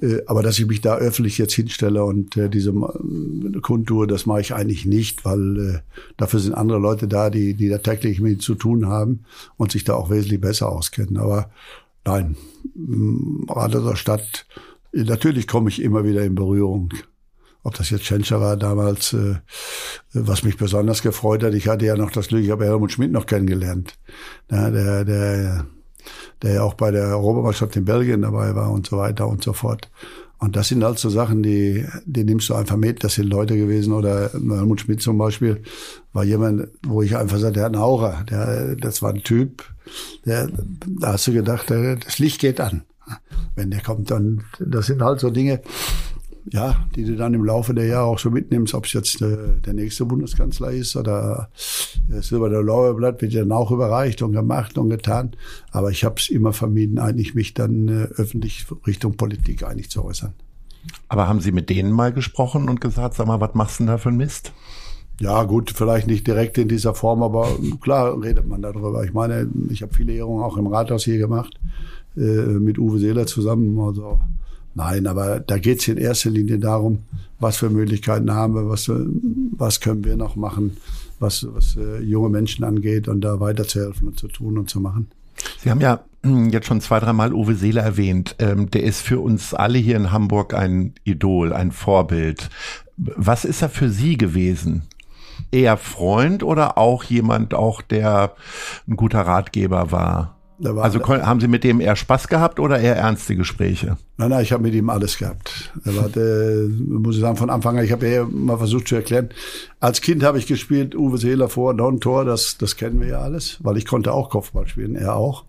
[0.00, 4.26] Äh, aber dass ich mich da öffentlich jetzt hinstelle und äh, diese äh, Kundtour, das
[4.26, 5.82] mache ich eigentlich nicht, weil
[6.18, 9.24] dafür sind andere Leute da, die, die da täglich mit zu tun haben
[9.56, 11.16] und sich da auch wesentlich besser auskennen.
[11.16, 11.50] Aber
[12.04, 12.36] nein,
[13.48, 14.46] Rat der Stadt,
[14.92, 16.90] natürlich komme ich immer wieder in Berührung
[17.66, 19.36] ob das jetzt Tschentscher war damals, äh,
[20.12, 21.52] was mich besonders gefreut hat.
[21.52, 23.94] Ich hatte ja noch das Glück, ich habe Helmut Schmidt noch kennengelernt.
[24.50, 25.66] Ja, der, der,
[26.42, 29.52] der ja auch bei der Europameisterschaft in Belgien dabei war und so weiter und so
[29.52, 29.90] fort.
[30.38, 33.02] Und das sind halt so Sachen, die, die nimmst du einfach mit.
[33.02, 35.62] Das sind Leute gewesen oder Helmut Schmidt zum Beispiel
[36.12, 38.22] war jemand, wo ich einfach sagte, der hat eine Aura.
[38.30, 39.64] Der, das war ein Typ,
[40.24, 40.48] der,
[41.00, 42.82] da hast du gedacht, das Licht geht an.
[43.56, 45.62] Wenn der kommt, dann, das sind halt so Dinge,
[46.52, 49.60] ja, die du dann im Laufe der Jahre auch so mitnimmst, ob es jetzt äh,
[49.64, 51.50] der nächste Bundeskanzler ist oder
[52.10, 55.32] äh, Silber der Lauerblatt wird dann auch überreicht und gemacht und getan.
[55.72, 60.04] Aber ich habe es immer vermieden, eigentlich mich dann äh, öffentlich Richtung Politik eigentlich zu
[60.04, 60.34] äußern.
[61.08, 63.88] Aber haben Sie mit denen mal gesprochen und gesagt, sag mal, was machst du denn
[63.88, 64.52] da für ein Mist?
[65.18, 67.48] Ja, gut, vielleicht nicht direkt in dieser Form, aber
[67.80, 69.02] klar redet man darüber.
[69.02, 71.58] Ich meine, ich habe viele Ehrungen auch im Rathaus hier gemacht,
[72.16, 73.78] äh, mit Uwe Seeler zusammen.
[73.80, 74.20] Also
[74.76, 76.98] Nein, aber da geht es in erster Linie darum,
[77.40, 80.76] was für Möglichkeiten haben wir, was, was können wir noch machen,
[81.18, 85.08] was, was äh, junge Menschen angeht und da weiterzuhelfen und zu tun und zu machen.
[85.62, 88.36] Sie haben ja hm, jetzt schon zwei, dreimal Uwe Seeler erwähnt.
[88.38, 92.50] Ähm, der ist für uns alle hier in Hamburg ein Idol, ein Vorbild.
[92.98, 94.82] Was ist er für Sie gewesen?
[95.50, 98.34] Eher Freund oder auch jemand, auch der
[98.86, 100.35] ein guter Ratgeber war?
[100.64, 103.98] Also haben Sie mit dem eher Spaß gehabt oder eher ernste Gespräche?
[104.16, 105.72] Nein, nein, ich habe mit ihm alles gehabt.
[105.84, 108.94] Er war, der, muss ich sagen, von Anfang an, ich habe ja mal versucht zu
[108.94, 109.28] erklären,
[109.80, 113.58] als Kind habe ich gespielt, Uwe Seeler vor, Don-Tor, das, das kennen wir ja alles,
[113.62, 115.44] weil ich konnte auch Kopfball spielen, er auch.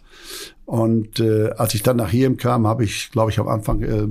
[0.65, 4.07] Und äh, als ich dann nach hier kam, habe ich, glaube ich, am Anfang äh,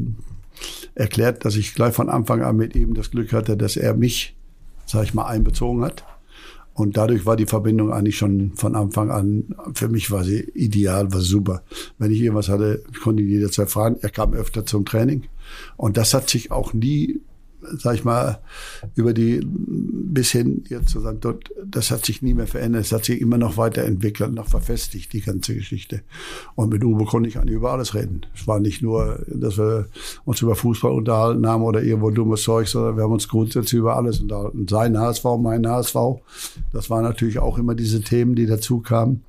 [0.94, 4.34] erklärt, dass ich gleich von Anfang an mit ihm das Glück hatte, dass er mich,
[4.86, 6.04] sag ich mal, einbezogen hat
[6.76, 11.10] und dadurch war die Verbindung eigentlich schon von Anfang an, für mich war sie ideal,
[11.10, 11.62] war super.
[11.98, 13.96] Wenn ich irgendwas hatte, konnte ich jederzeit fragen.
[14.02, 15.22] Er kam öfter zum Training.
[15.78, 17.22] Und das hat sich auch nie
[17.78, 18.40] sag ich mal,
[18.94, 22.84] über die bis hin jetzt zusammen dort, das hat sich nie mehr verändert.
[22.84, 26.02] Es hat sich immer noch weiterentwickelt, noch verfestigt, die ganze Geschichte.
[26.54, 28.22] Und mit Uwe konnte ich eigentlich über alles reden.
[28.34, 29.88] Es war nicht nur, dass wir
[30.24, 33.96] uns über Fußball unterhalten haben oder irgendwo dummes Zeug, sondern wir haben uns grundsätzlich über
[33.96, 34.66] alles unterhalten.
[34.68, 35.96] Sein HSV, mein HSV.
[36.72, 39.22] Das waren natürlich auch immer diese Themen, die dazu kamen.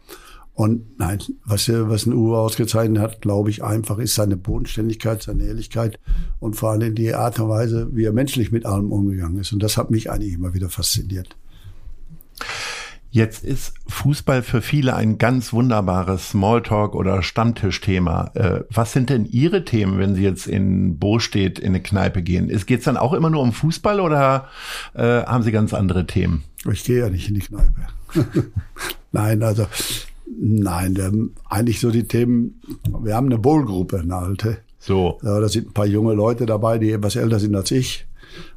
[0.57, 5.43] Und nein, was, was ein Uwe ausgezeichnet hat, glaube ich, einfach ist seine Bodenständigkeit, seine
[5.43, 5.99] Ehrlichkeit
[6.39, 9.53] und vor allem die Art und Weise, wie er menschlich mit allem umgegangen ist.
[9.53, 11.29] Und das hat mich eigentlich immer wieder fasziniert.
[13.11, 18.31] Jetzt ist Fußball für viele ein ganz wunderbares Smalltalk- oder Stammtischthema.
[18.33, 22.47] Äh, was sind denn Ihre Themen, wenn Sie jetzt in Bostedt in eine Kneipe gehen?
[22.47, 24.47] Geht es dann auch immer nur um Fußball oder
[24.95, 26.43] äh, haben Sie ganz andere Themen?
[26.71, 27.85] Ich gehe ja nicht in die Kneipe.
[29.11, 29.67] nein, also
[30.39, 32.61] nein, wir haben eigentlich so die Themen,
[33.01, 34.57] wir haben eine Bowl-Gruppe, eine alte.
[34.79, 35.19] So.
[35.23, 38.07] Ja, da sind ein paar junge Leute dabei, die etwas älter sind als ich.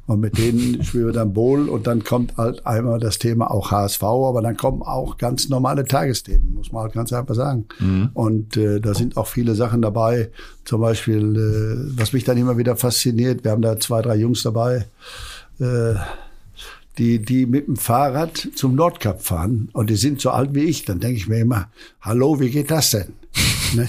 [0.05, 3.71] Und mit denen spielen wir dann Bowl und dann kommt halt einmal das Thema auch
[3.71, 7.65] HSV, aber dann kommen auch ganz normale Tagesthemen, muss man halt ganz einfach sagen.
[7.79, 8.09] Mhm.
[8.13, 10.29] Und äh, da sind auch viele Sachen dabei,
[10.65, 14.43] zum Beispiel, äh, was mich dann immer wieder fasziniert, wir haben da zwei, drei Jungs
[14.43, 14.85] dabei,
[15.59, 15.95] äh,
[17.01, 20.85] die, die mit dem Fahrrad zum Nordkap fahren und die sind so alt wie ich,
[20.85, 23.13] dann denke ich mir immer, hallo, wie geht das denn?
[23.75, 23.87] ne?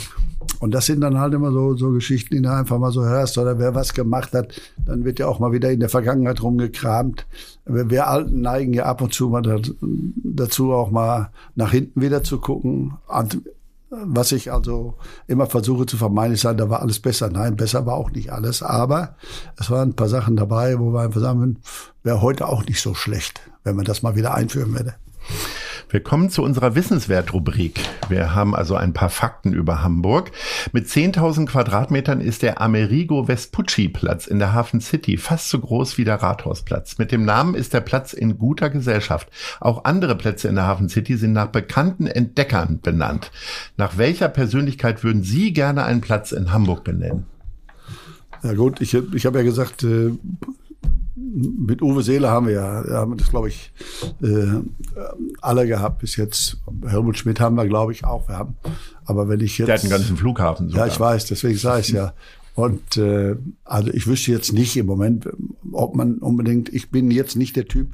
[0.60, 3.36] Und das sind dann halt immer so, so Geschichten, die du einfach mal so hörst
[3.36, 7.26] oder wer was gemacht hat, dann wird ja auch mal wieder in der Vergangenheit rumgekramt.
[7.66, 12.38] Wir Alten neigen ja ab und zu mal dazu, auch mal nach hinten wieder zu
[12.38, 12.94] gucken.
[13.94, 14.94] Was ich also
[15.26, 17.28] immer versuche zu vermeiden, ist, da war alles besser.
[17.28, 18.62] Nein, besser war auch nicht alles.
[18.62, 19.16] Aber
[19.58, 21.58] es waren ein paar Sachen dabei, wo wir einfach sagen,
[22.02, 24.94] wäre heute auch nicht so schlecht, wenn man das mal wieder einführen würde.
[25.92, 27.78] Wir kommen zu unserer Wissenswert-Rubrik.
[28.08, 30.32] Wir haben also ein paar Fakten über Hamburg.
[30.72, 35.98] Mit 10.000 Quadratmetern ist der Amerigo Vespucci Platz in der Hafen City fast so groß
[35.98, 36.96] wie der Rathausplatz.
[36.96, 39.28] Mit dem Namen ist der Platz in guter Gesellschaft.
[39.60, 43.30] Auch andere Plätze in der Hafen City sind nach bekannten Entdeckern benannt.
[43.76, 47.26] Nach welcher Persönlichkeit würden Sie gerne einen Platz in Hamburg benennen?
[48.42, 50.12] Ja gut, ich, ich habe ja gesagt, äh,
[51.34, 53.72] mit Uwe Seele haben wir ja, haben das glaube ich
[54.22, 54.60] äh,
[55.40, 56.58] alle gehabt bis jetzt.
[56.86, 58.28] Helmut Schmidt haben wir glaube ich auch.
[58.28, 58.56] Wir haben,
[59.04, 60.68] aber wenn ich jetzt, der hat einen ganzen Flughafen.
[60.68, 60.86] Sogar.
[60.86, 62.12] Ja, ich weiß, deswegen sage ich ja.
[62.54, 65.26] Und äh, also ich wüsste jetzt nicht im Moment,
[65.72, 67.88] ob man unbedingt, ich bin jetzt nicht der Typ,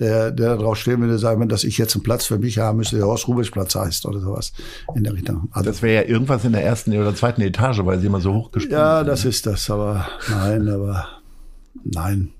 [0.00, 2.96] der, der darauf stehen würde, sagen, dass ich jetzt einen Platz für mich haben müsste,
[2.96, 4.52] der Horst Rubisch Platz heißt oder sowas
[4.94, 5.48] in der Richtung.
[5.52, 8.34] Also, das wäre ja irgendwas in der ersten oder zweiten Etage, weil sie immer so
[8.34, 11.08] hoch gesprungen Ja, das ist das, aber nein, aber
[11.82, 12.32] nein.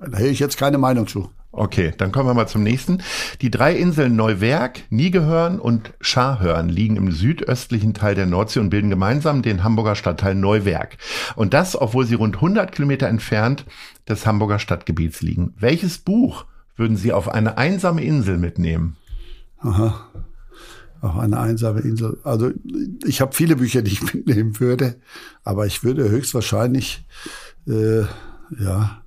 [0.00, 1.30] Da hätte ich jetzt keine Meinung zu.
[1.50, 3.02] Okay, dann kommen wir mal zum nächsten.
[3.40, 8.90] Die drei Inseln Neuwerk, Niegehörn und Scharhörn liegen im südöstlichen Teil der Nordsee und bilden
[8.90, 10.98] gemeinsam den Hamburger Stadtteil Neuwerk.
[11.36, 13.64] Und das, obwohl sie rund 100 Kilometer entfernt
[14.08, 15.54] des Hamburger Stadtgebiets liegen.
[15.58, 16.44] Welches Buch
[16.76, 18.96] würden Sie auf eine einsame Insel mitnehmen?
[19.58, 20.06] Aha.
[21.00, 22.18] Auf eine einsame Insel.
[22.24, 22.50] Also
[23.04, 24.96] ich habe viele Bücher, die ich mitnehmen würde,
[25.44, 27.06] aber ich würde höchstwahrscheinlich
[27.66, 28.02] äh,
[28.58, 29.02] ja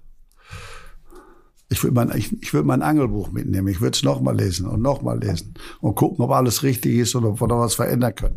[1.72, 3.70] ich würde mein, ich, ich würde mein Angelbuch mitnehmen.
[3.70, 7.30] Ich würde es nochmal lesen und nochmal lesen und gucken, ob alles richtig ist oder
[7.30, 8.36] ob wir noch was verändern können.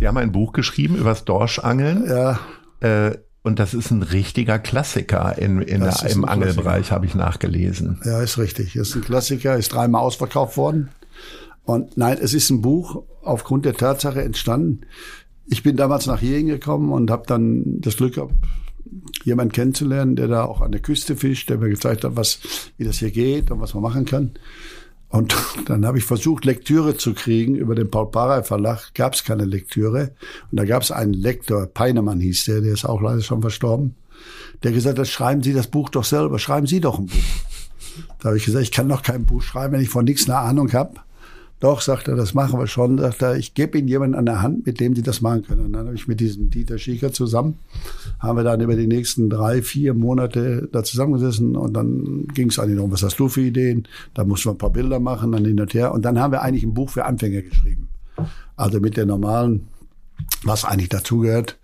[0.00, 2.04] Sie haben ein Buch geschrieben über das Dorschangeln.
[2.08, 2.40] Ja.
[2.80, 8.00] Äh, und das ist ein richtiger Klassiker in, in der, im Angelbereich, habe ich nachgelesen.
[8.04, 8.72] Ja, ist richtig.
[8.72, 10.88] Das ist ein Klassiker, ist dreimal ausverkauft worden.
[11.62, 14.80] Und nein, es ist ein Buch aufgrund der Tatsache entstanden.
[15.46, 18.34] Ich bin damals nach hier hingekommen und habe dann das Glück gehabt,
[19.24, 22.40] jemand kennenzulernen, der da auch an der Küste fischt, der mir gezeigt hat, was,
[22.76, 24.32] wie das hier geht und was man machen kann.
[25.08, 25.34] Und
[25.66, 28.94] dann habe ich versucht, Lektüre zu kriegen über den Paul Parey Verlag.
[28.94, 30.12] Gab es keine Lektüre.
[30.50, 33.94] Und da gab es einen Lektor, Peinemann hieß der, der ist auch leider schon verstorben,
[34.62, 37.16] der gesagt hat, schreiben Sie das Buch doch selber, schreiben Sie doch ein Buch.
[38.20, 40.38] Da habe ich gesagt, ich kann doch kein Buch schreiben, wenn ich von nichts eine
[40.38, 40.94] Ahnung habe.
[41.58, 42.98] Doch, sagt er, das machen wir schon.
[42.98, 45.66] Sagt er, ich gebe Ihnen jemanden an der Hand, mit dem Sie das machen können.
[45.66, 47.58] Und dann habe ich mit diesem Dieter Schieker zusammen,
[48.18, 52.58] haben wir dann über die nächsten drei, vier Monate da zusammengesessen und dann ging es
[52.58, 53.88] eigentlich darum, was hast du für Ideen?
[54.12, 55.92] Da mussten wir ein paar Bilder machen, dann hin und her.
[55.92, 57.88] Und dann haben wir eigentlich ein Buch für Anfänger geschrieben.
[58.56, 59.68] Also mit der normalen,
[60.44, 61.58] was eigentlich dazugehört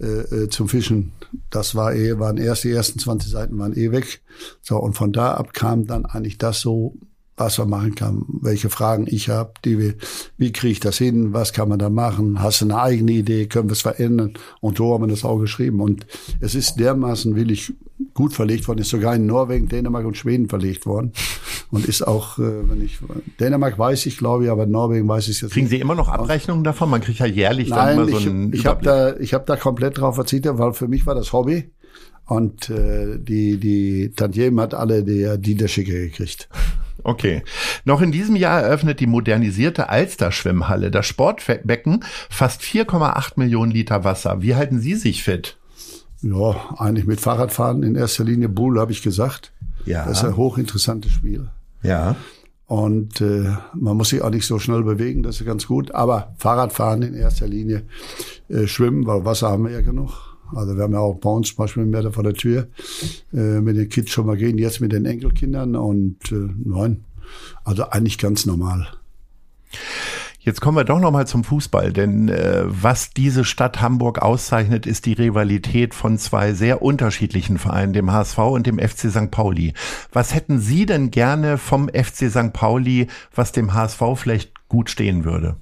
[0.00, 1.12] äh, äh, zum Fischen.
[1.50, 4.20] Das war eh, waren erst die ersten 20 Seiten waren eh weg.
[4.62, 6.94] So, und von da ab kam dann eigentlich das so
[7.38, 9.94] was man machen kann, welche Fragen ich habe, die wir,
[10.36, 13.46] wie kriege ich das hin, was kann man da machen, hast du eine eigene Idee,
[13.46, 14.34] können wir es verändern?
[14.60, 15.80] Und so haben wir das auch geschrieben.
[15.80, 16.06] Und
[16.40, 17.72] es ist dermaßen willig
[18.14, 21.12] gut verlegt worden, ist sogar in Norwegen, Dänemark und Schweden verlegt worden.
[21.70, 22.98] Und ist auch, äh, wenn ich,
[23.40, 26.64] Dänemark weiß ich glaube ich, aber Norwegen weiß ich jetzt Kriegen Sie immer noch Abrechnungen
[26.64, 26.90] davon?
[26.90, 29.44] Man kriegt ja jährlich Nein, dann immer so einen ich, ich habe da, ich habe
[29.46, 31.70] da komplett drauf verzichtet, weil für mich war das Hobby.
[32.26, 36.48] Und äh, die, die Tantiemen hat alle der Dieter Schicke gekriegt.
[37.08, 37.42] Okay.
[37.86, 40.90] Noch in diesem Jahr eröffnet die modernisierte Alster-Schwimmhalle.
[40.90, 44.42] Das Sportbecken fast 4,8 Millionen Liter Wasser.
[44.42, 45.56] Wie halten Sie sich fit?
[46.20, 48.50] Ja, eigentlich mit Fahrradfahren in erster Linie.
[48.50, 49.52] Bull habe ich gesagt.
[49.86, 50.04] Ja.
[50.04, 51.48] Das ist ein hochinteressantes Spiel.
[51.82, 52.16] Ja.
[52.66, 55.92] Und äh, man muss sich auch nicht so schnell bewegen, das ist ganz gut.
[55.92, 57.84] Aber Fahrradfahren in erster Linie,
[58.50, 60.27] äh, schwimmen, weil Wasser haben wir ja genug.
[60.54, 62.68] Also wir haben ja auch bei uns zum Beispiel mehr vor der Tür
[63.32, 67.04] äh, mit den Kids schon mal gehen, jetzt mit den Enkelkindern und äh, nein,
[67.64, 68.88] also eigentlich ganz normal.
[70.40, 74.86] Jetzt kommen wir doch noch mal zum Fußball, denn äh, was diese Stadt Hamburg auszeichnet,
[74.86, 79.30] ist die Rivalität von zwei sehr unterschiedlichen Vereinen, dem HSV und dem FC St.
[79.30, 79.74] Pauli.
[80.10, 82.54] Was hätten Sie denn gerne vom FC St.
[82.54, 85.56] Pauli, was dem HSV vielleicht gut stehen würde?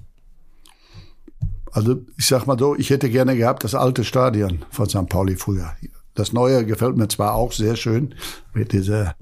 [1.77, 5.07] Also ich sag mal so, ich hätte gerne gehabt das alte Stadion von St.
[5.09, 5.73] Pauli früher.
[6.15, 8.15] Das neue gefällt mir zwar auch sehr schön
[8.55, 9.13] mit dieser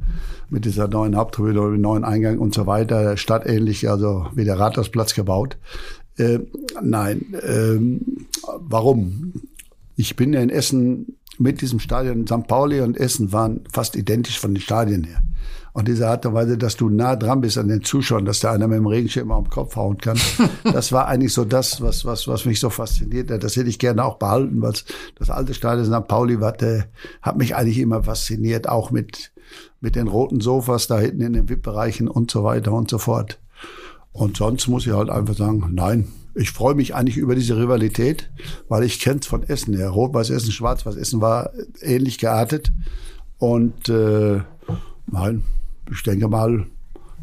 [0.49, 5.13] mit dieser neuen Haupttribüne, dem neuen Eingang und so weiter, stadtähnlich, also wie der Rathausplatz
[5.15, 5.57] gebaut.
[6.15, 6.39] Äh,
[6.81, 8.25] nein, ähm,
[8.57, 9.33] warum?
[9.97, 12.47] Ich bin ja in Essen mit diesem Stadion, St.
[12.47, 15.21] Pauli und Essen waren fast identisch von den Stadien her.
[15.75, 18.53] Und diese Art und Weise, dass du nah dran bist an den Zuschauern, dass da
[18.53, 20.17] einer mit dem Regenschirm auf den Kopf hauen kann,
[20.63, 23.43] das war eigentlich so das, was, was, was mich so fasziniert hat.
[23.43, 24.71] Das hätte ich gerne auch behalten, weil
[25.19, 26.07] das alte Stadion St.
[26.07, 26.55] Pauli war,
[27.21, 29.33] hat mich eigentlich immer fasziniert, auch mit,
[29.81, 33.37] mit den roten Sofas da hinten in den VIP-Bereichen und so weiter und so fort.
[34.13, 38.29] Und sonst muss ich halt einfach sagen, nein, ich freue mich eigentlich über diese Rivalität,
[38.69, 39.89] weil ich kenne es von Essen her.
[39.89, 41.51] Rot-Weiß Essen, Schwarz-Weiß Essen war
[41.81, 42.71] ähnlich geartet.
[43.39, 44.39] Und äh,
[45.11, 45.43] nein,
[45.91, 46.65] ich denke mal,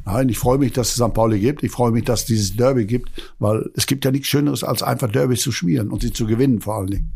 [0.04, 1.14] nein, ich freue mich, dass es St.
[1.14, 1.62] Pauli gibt.
[1.62, 4.82] Ich freue mich, dass es dieses Derby gibt, weil es gibt ja nichts Schöneres, als
[4.82, 7.12] einfach Derby zu schmieren und sie zu gewinnen vor allen Dingen.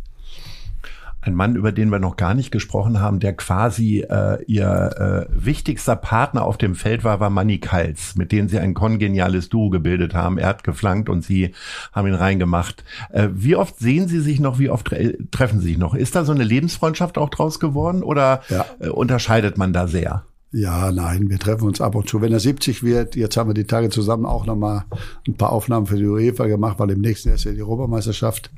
[1.26, 5.44] Ein Mann, über den wir noch gar nicht gesprochen haben, der quasi äh, ihr äh,
[5.44, 9.68] wichtigster Partner auf dem Feld war, war Manny Kals, mit dem sie ein kongeniales Duo
[9.68, 10.38] gebildet haben.
[10.38, 11.53] Er hat geflankt und sie
[11.90, 12.84] haben ihn reingemacht.
[13.11, 15.97] Äh, wie oft sehen Sie sich noch, wie oft tre treffen Sie sich noch?
[15.97, 18.64] Ist da so eine Lebensfreundschaft auch draus geworden oder ja.
[18.78, 20.22] äh, unterscheidet man da sehr?
[20.57, 22.23] Ja, nein, wir treffen uns ab und zu.
[22.23, 24.85] Wenn er 70 wird, jetzt haben wir die Tage zusammen auch nochmal
[25.29, 28.51] ein paar Aufnahmen für die UEFA gemacht, weil im nächsten Jahr ist ja die Europameisterschaft.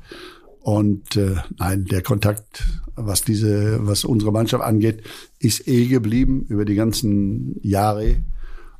[0.61, 2.63] Und äh, nein, der Kontakt,
[2.95, 5.03] was diese, was unsere Mannschaft angeht,
[5.39, 8.15] ist eh geblieben über die ganzen Jahre.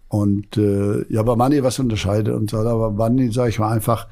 [0.08, 2.60] Und äh, ja, bei Manni was unterscheidet und so.
[2.60, 4.08] Aber Manni, sage ich mal einfach,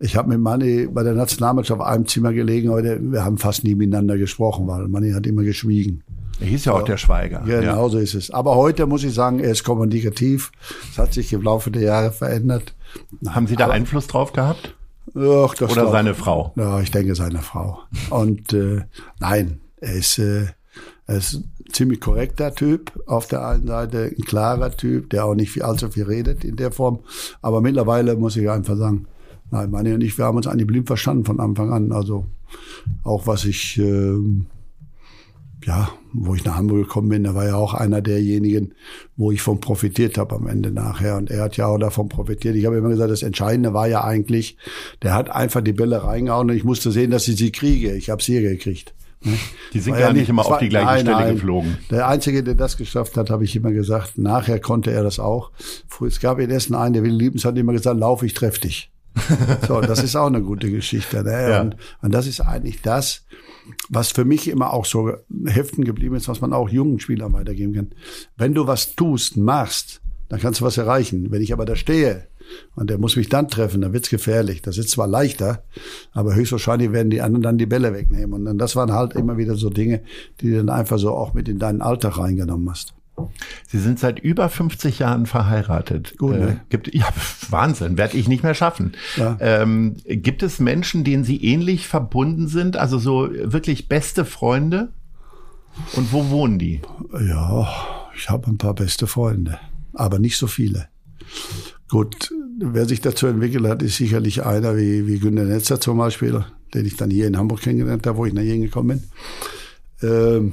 [0.00, 3.64] ich habe mit Manni bei der Nationalmannschaft auf einem Zimmer gelegen, heute wir haben fast
[3.64, 6.02] nie miteinander gesprochen, weil Manni hat immer geschwiegen.
[6.40, 7.40] Er hieß ja auch der Schweiger.
[7.44, 7.88] Genau ja.
[7.88, 8.30] so ist es.
[8.30, 10.50] Aber heute muss ich sagen, er ist kommunikativ.
[10.90, 12.74] Es hat sich im Laufe der Jahre verändert.
[13.28, 14.74] Haben Sie da Aber, Einfluss drauf gehabt?
[15.16, 16.52] Ach, das Oder seine Frau?
[16.56, 17.78] Ja, ich denke seine Frau.
[18.10, 18.82] Und äh,
[19.20, 20.46] nein, er ist, äh,
[21.06, 25.34] er ist ein ziemlich korrekter Typ auf der einen Seite, ein klarer Typ, der auch
[25.34, 27.00] nicht viel, allzu viel redet in der Form.
[27.42, 29.06] Aber mittlerweile muss ich einfach sagen,
[29.50, 31.92] nein, meine und ich, wir haben uns eigentlich blind verstanden von Anfang an.
[31.92, 32.26] Also
[33.04, 34.18] auch was ich äh,
[35.66, 38.74] ja, wo ich nach Hamburg gekommen bin, da war ja auch einer derjenigen,
[39.16, 41.16] wo ich von profitiert habe am Ende nachher.
[41.16, 42.54] Und er hat ja auch davon profitiert.
[42.56, 44.56] Ich habe immer gesagt, das Entscheidende war ja eigentlich,
[45.02, 47.94] der hat einfach die Bälle reingehauen und ich musste sehen, dass ich sie kriege.
[47.94, 48.94] Ich habe sie gekriegt.
[49.22, 49.38] Ne?
[49.72, 51.34] Die sind war gar ja nicht immer auf die gleiche nein, Stelle nein.
[51.34, 51.78] geflogen.
[51.90, 54.18] Der Einzige, der das geschafft hat, habe ich immer gesagt.
[54.18, 55.50] Nachher konnte er das auch.
[56.06, 58.90] Es gab in Essen einen, der Willi Liebens hat immer gesagt, lauf, ich treff dich.
[59.68, 61.22] so, das ist auch eine gute Geschichte.
[61.22, 61.50] Ne?
[61.50, 61.60] Ja.
[61.62, 63.24] Und, und das ist eigentlich das,
[63.88, 65.12] was für mich immer auch so
[65.46, 67.90] heften geblieben ist, was man auch jungen Spielern weitergeben kann.
[68.36, 71.30] Wenn du was tust, machst, dann kannst du was erreichen.
[71.30, 72.28] Wenn ich aber da stehe
[72.74, 74.62] und der muss mich dann treffen, dann wird's gefährlich.
[74.62, 75.64] Das ist zwar leichter,
[76.12, 78.32] aber höchstwahrscheinlich werden die anderen dann die Bälle wegnehmen.
[78.32, 80.02] Und dann, das waren halt immer wieder so Dinge,
[80.40, 82.94] die du dann einfach so auch mit in deinen Alltag reingenommen hast.
[83.66, 86.16] Sie sind seit über 50 Jahren verheiratet.
[86.18, 86.48] Gut, ne?
[86.48, 87.08] äh, gibt, ja,
[87.50, 88.92] Wahnsinn, werde ich nicht mehr schaffen.
[89.16, 89.36] Ja.
[89.40, 92.76] Ähm, gibt es Menschen, denen Sie ähnlich verbunden sind?
[92.76, 94.92] Also so wirklich beste Freunde?
[95.94, 96.82] Und wo wohnen die?
[97.12, 97.68] Ja,
[98.16, 99.58] ich habe ein paar beste Freunde,
[99.92, 100.88] aber nicht so viele.
[101.88, 106.44] Gut, wer sich dazu entwickelt hat, ist sicherlich einer wie, wie Günter Netzer zum Beispiel,
[106.74, 109.00] den ich dann hier in Hamburg kennengelernt habe, wo ich nach hier gekommen
[110.00, 110.08] bin.
[110.08, 110.52] Ähm, hm,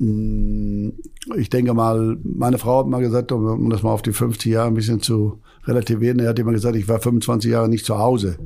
[0.00, 4.68] ich denke mal, meine Frau hat mal gesagt, um das mal auf die 50 Jahre
[4.68, 8.38] ein bisschen zu relativieren, er hat immer gesagt, ich war 25 Jahre nicht zu Hause,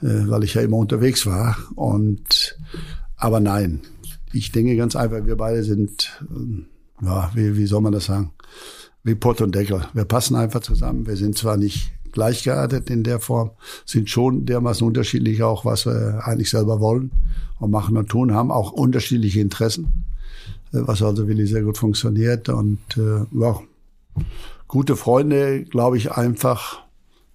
[0.00, 1.56] äh, weil ich ja immer unterwegs war.
[1.74, 2.56] Und
[3.16, 3.80] aber nein,
[4.32, 8.30] ich denke ganz einfach, wir beide sind, äh, ja, wie, wie soll man das sagen,
[9.02, 9.86] wie Pott und Deckel.
[9.92, 11.06] Wir passen einfach zusammen.
[11.06, 13.50] Wir sind zwar nicht gleichgeartet in der Form,
[13.84, 17.10] sind schon dermaßen unterschiedlich auch, was wir eigentlich selber wollen
[17.58, 20.06] und machen und tun, haben auch unterschiedliche Interessen
[20.84, 22.48] was also wirklich sehr gut funktioniert.
[22.48, 23.60] Und äh, ja,
[24.68, 26.82] gute Freunde, glaube ich einfach.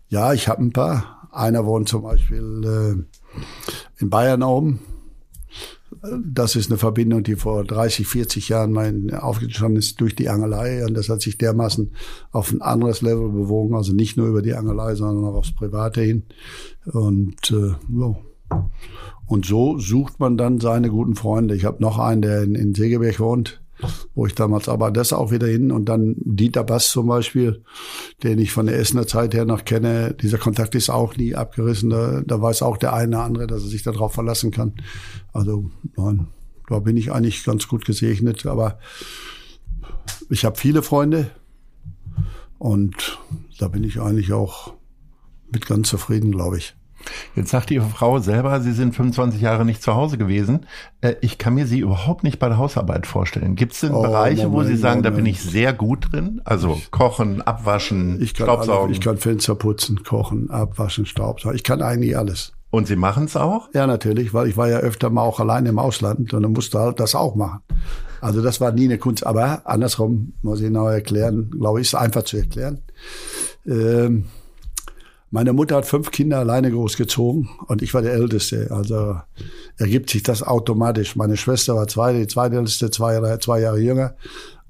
[0.10, 1.30] Ja, ich habe ein paar.
[1.32, 4.82] Einer wohnt zum Beispiel äh, in Bayern oben.
[6.26, 10.86] Das ist eine Verbindung, die vor 30, 40 Jahren mein aufgestanden ist durch die Angelei.
[10.86, 11.92] Und das hat sich dermaßen
[12.32, 13.76] auf ein anderes Level bewogen.
[13.76, 16.24] Also nicht nur über die Angelei, sondern auch aufs Private hin.
[16.86, 18.16] Und äh, ja.
[19.32, 21.56] Und so sucht man dann seine guten Freunde.
[21.56, 23.62] Ich habe noch einen, der in, in Segeberg wohnt.
[24.14, 27.64] wo ich damals aber das auch wieder hin und dann Dieter Bass zum Beispiel,
[28.24, 31.90] den ich von der Essener Zeit her noch kenne, dieser Kontakt ist auch nie abgerissen.
[31.92, 34.74] Da, da weiß auch der eine oder andere, dass er sich darauf verlassen kann.
[35.32, 36.28] Also nein,
[36.68, 38.80] da bin ich eigentlich ganz gut gesegnet, aber
[40.30, 41.32] ich habe viele Freunde
[42.60, 43.18] und
[43.60, 44.74] da bin ich eigentlich auch
[45.54, 46.76] mit ganz zufrieden, glaube ich.
[47.36, 50.66] Jetzt sagt Ihre Frau selber, Sie sind 25 Jahre nicht zu Hause gewesen.
[51.02, 53.56] Äh, ich kann mir Sie überhaupt nicht bei der Hausarbeit vorstellen.
[53.56, 55.06] Gibt es denn oh, Bereiche, Moment, wo Sie sagen, Moment.
[55.06, 56.42] da bin ich sehr gut drin?
[56.44, 58.86] Also kochen, abwaschen, ich kann Staubsaugen?
[58.86, 61.56] Alle, ich kann Fenster putzen, kochen, abwaschen, Staubsaugen.
[61.56, 62.54] Ich kann eigentlich alles.
[62.72, 63.70] Und Sie machen es auch?
[63.74, 66.80] Ja, natürlich, weil ich war ja öfter mal auch allein im Ausland und dann musste
[66.80, 67.60] halt das auch machen.
[68.22, 71.96] Also das war nie eine Kunst, aber andersrum muss ich noch erklären, glaube ich, ist
[71.96, 72.80] einfach zu erklären.
[73.66, 74.26] Ähm,
[75.32, 78.68] meine Mutter hat fünf Kinder alleine großgezogen und ich war der Älteste.
[78.70, 79.16] Also
[79.78, 81.16] ergibt sich das automatisch.
[81.16, 84.16] Meine Schwester war zwei, die zweitälteste, zwei, zwei Jahre jünger.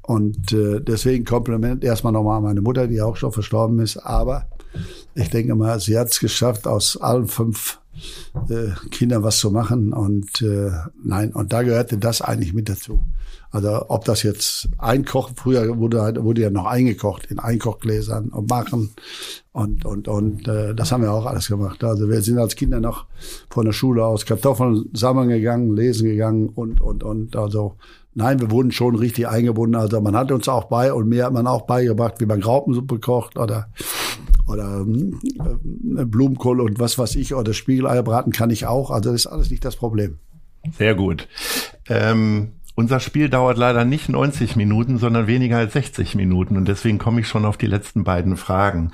[0.03, 3.97] Und äh, deswegen Kompliment erstmal nochmal an meine Mutter, die auch schon verstorben ist.
[3.97, 4.45] Aber
[5.16, 7.80] ich denke mal, sie hat es geschafft, aus allen fünf
[8.49, 9.93] äh, Kindern was zu machen.
[9.93, 10.72] Und äh,
[11.03, 13.03] nein, und da gehörte das eigentlich mit dazu.
[13.51, 18.49] Also ob das jetzt einkochen, früher wurde, halt, wurde ja noch eingekocht in Einkochgläsern und
[18.49, 18.91] machen
[19.51, 21.83] und und und äh, das haben wir auch alles gemacht.
[21.83, 23.07] Also wir sind als Kinder noch
[23.49, 27.75] von der Schule aus Kartoffeln sammeln gegangen, lesen gegangen und und und also
[28.13, 29.75] nein, wir wurden schon richtig eingebunden.
[29.75, 32.99] Also man hat uns auch bei und mir hat man auch beigebracht, wie man Graupensuppe
[32.99, 33.67] kocht oder
[34.47, 38.91] oder äh, Blumenkohl und was weiß ich oder Spiegeleier braten kann ich auch.
[38.91, 40.19] Also das ist alles nicht das Problem.
[40.77, 41.27] Sehr gut.
[41.89, 46.57] Ähm unser Spiel dauert leider nicht 90 Minuten, sondern weniger als 60 Minuten.
[46.57, 48.91] Und deswegen komme ich schon auf die letzten beiden Fragen,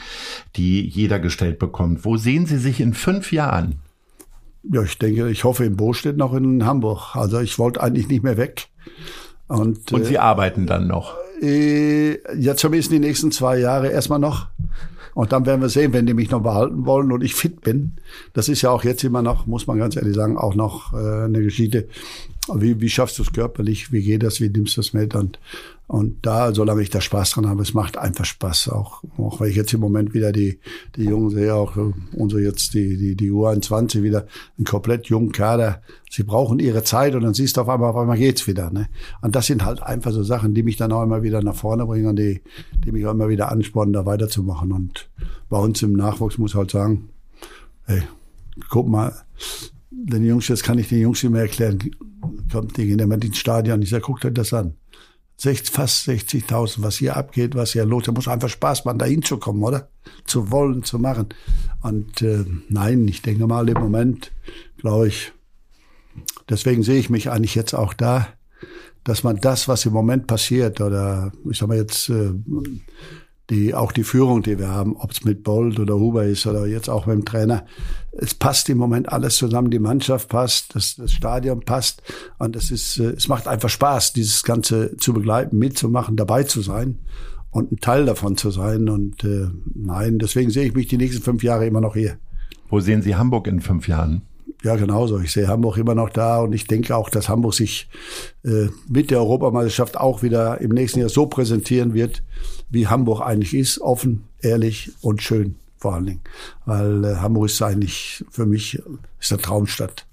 [0.56, 2.04] die jeder gestellt bekommt.
[2.04, 3.76] Wo sehen Sie sich in fünf Jahren?
[4.64, 7.16] Ja, ich denke, ich hoffe in Bostedt noch in Hamburg.
[7.16, 8.68] Also ich wollte eigentlich nicht mehr weg.
[9.48, 11.16] Und, Und Sie äh, arbeiten dann noch?
[11.42, 14.48] Äh, ja, zumindest die nächsten zwei Jahre erstmal noch.
[15.14, 17.94] Und dann werden wir sehen, wenn die mich noch behalten wollen und ich fit bin.
[18.34, 21.26] Das ist ja auch jetzt immer noch, muss man ganz ehrlich sagen, auch noch äh,
[21.26, 21.88] eine Geschichte.
[22.56, 23.92] Wie, wie schaffst du es körperlich?
[23.92, 24.40] Wie geht das?
[24.40, 25.16] Wie nimmst du es mit?
[25.16, 25.40] Und,
[25.88, 28.70] und da, solange ich da Spaß dran habe, es macht einfach Spaß.
[28.70, 30.60] Auch, auch weil ich jetzt im Moment wieder die,
[30.96, 31.78] die Jungen sehe, auch
[32.14, 34.28] unsere jetzt die, die, die U21 wieder
[34.58, 35.82] einen komplett jungen Kader.
[36.10, 38.72] Sie brauchen ihre Zeit und dann siehst du auf einmal, auf einmal geht's wieder.
[38.72, 38.88] Ne?
[39.22, 41.86] Und das sind halt einfach so Sachen, die mich dann auch immer wieder nach vorne
[41.86, 42.42] bringen und die,
[42.86, 44.72] die mich auch immer wieder anspornen, da weiterzumachen.
[44.72, 45.10] Und
[45.50, 47.10] bei uns im Nachwuchs muss halt sagen,
[47.86, 48.04] hey,
[48.70, 49.14] guck mal,
[49.90, 51.80] den Jungs, das kann ich den Jungs immer erklären,
[52.52, 54.76] kommt die gehen immer ins Stadion, ich sage, guckt euch das an.
[55.38, 59.06] 60, fast 60.000, was hier abgeht, was hier los, da muss einfach Spaß machen, da
[59.06, 59.90] hinzukommen, oder?
[60.26, 61.30] Zu wollen, zu machen.
[61.84, 64.32] Und äh, nein, ich denke mal im Moment,
[64.78, 65.32] glaube ich,
[66.50, 68.28] deswegen sehe ich mich eigentlich jetzt auch da,
[69.04, 72.34] dass man das, was im Moment passiert, oder ich sag mal jetzt, äh,
[73.50, 76.66] die, auch die Führung, die wir haben, ob es mit Bolt oder Huber ist oder
[76.66, 77.66] jetzt auch mit dem Trainer,
[78.12, 82.02] es passt im Moment alles zusammen, die Mannschaft passt, das, das Stadion passt
[82.40, 86.62] und es ist, äh, es macht einfach Spaß, dieses Ganze zu begleiten, mitzumachen, dabei zu
[86.62, 87.00] sein
[87.52, 91.24] und ein Teil davon zu sein und äh, nein, deswegen sehe ich mich die nächsten
[91.24, 92.18] fünf Jahre immer noch hier.
[92.70, 94.24] Wo sehen Sie Hamburg in fünf Jahren?
[94.64, 95.20] Ja, genauso.
[95.20, 97.90] Ich sehe Hamburg immer noch da und ich denke auch, dass Hamburg sich
[98.44, 102.24] äh, mit der Europameisterschaft auch wieder im nächsten Jahr so präsentieren wird,
[102.70, 106.22] wie Hamburg eigentlich ist, offen, ehrlich und schön vor allen Dingen.
[106.66, 108.82] Weil äh, Hamburg ist eigentlich für mich
[109.20, 110.06] ist eine Traumstadt.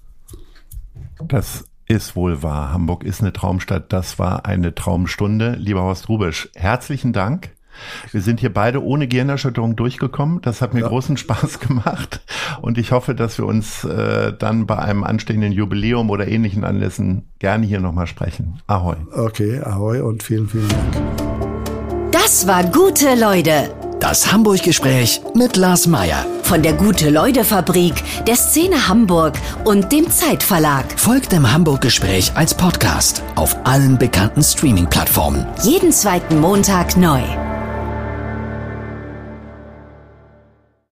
[1.27, 2.71] Das ist wohl wahr.
[2.71, 3.91] Hamburg ist eine Traumstadt.
[3.91, 5.55] Das war eine Traumstunde.
[5.55, 7.54] Lieber Horst Rubisch, herzlichen Dank.
[8.11, 10.41] Wir sind hier beide ohne Gehirnerschütterung durchgekommen.
[10.41, 10.87] Das hat mir ja.
[10.87, 12.21] großen Spaß gemacht.
[12.61, 17.29] Und ich hoffe, dass wir uns äh, dann bei einem anstehenden Jubiläum oder ähnlichen Anlässen
[17.39, 18.59] gerne hier nochmal sprechen.
[18.67, 18.95] Ahoi.
[19.13, 21.15] Okay, ahoi und vielen, vielen Dank.
[22.11, 23.69] Das war gute Leute.
[23.99, 26.25] Das Hamburg-Gespräch mit Lars Meier.
[26.43, 27.95] Von der Gute-Leute-Fabrik,
[28.27, 30.85] der Szene Hamburg und dem Zeitverlag.
[30.99, 35.45] Folgt dem Hamburg-Gespräch als Podcast auf allen bekannten Streaming-Plattformen.
[35.63, 37.21] Jeden zweiten Montag neu.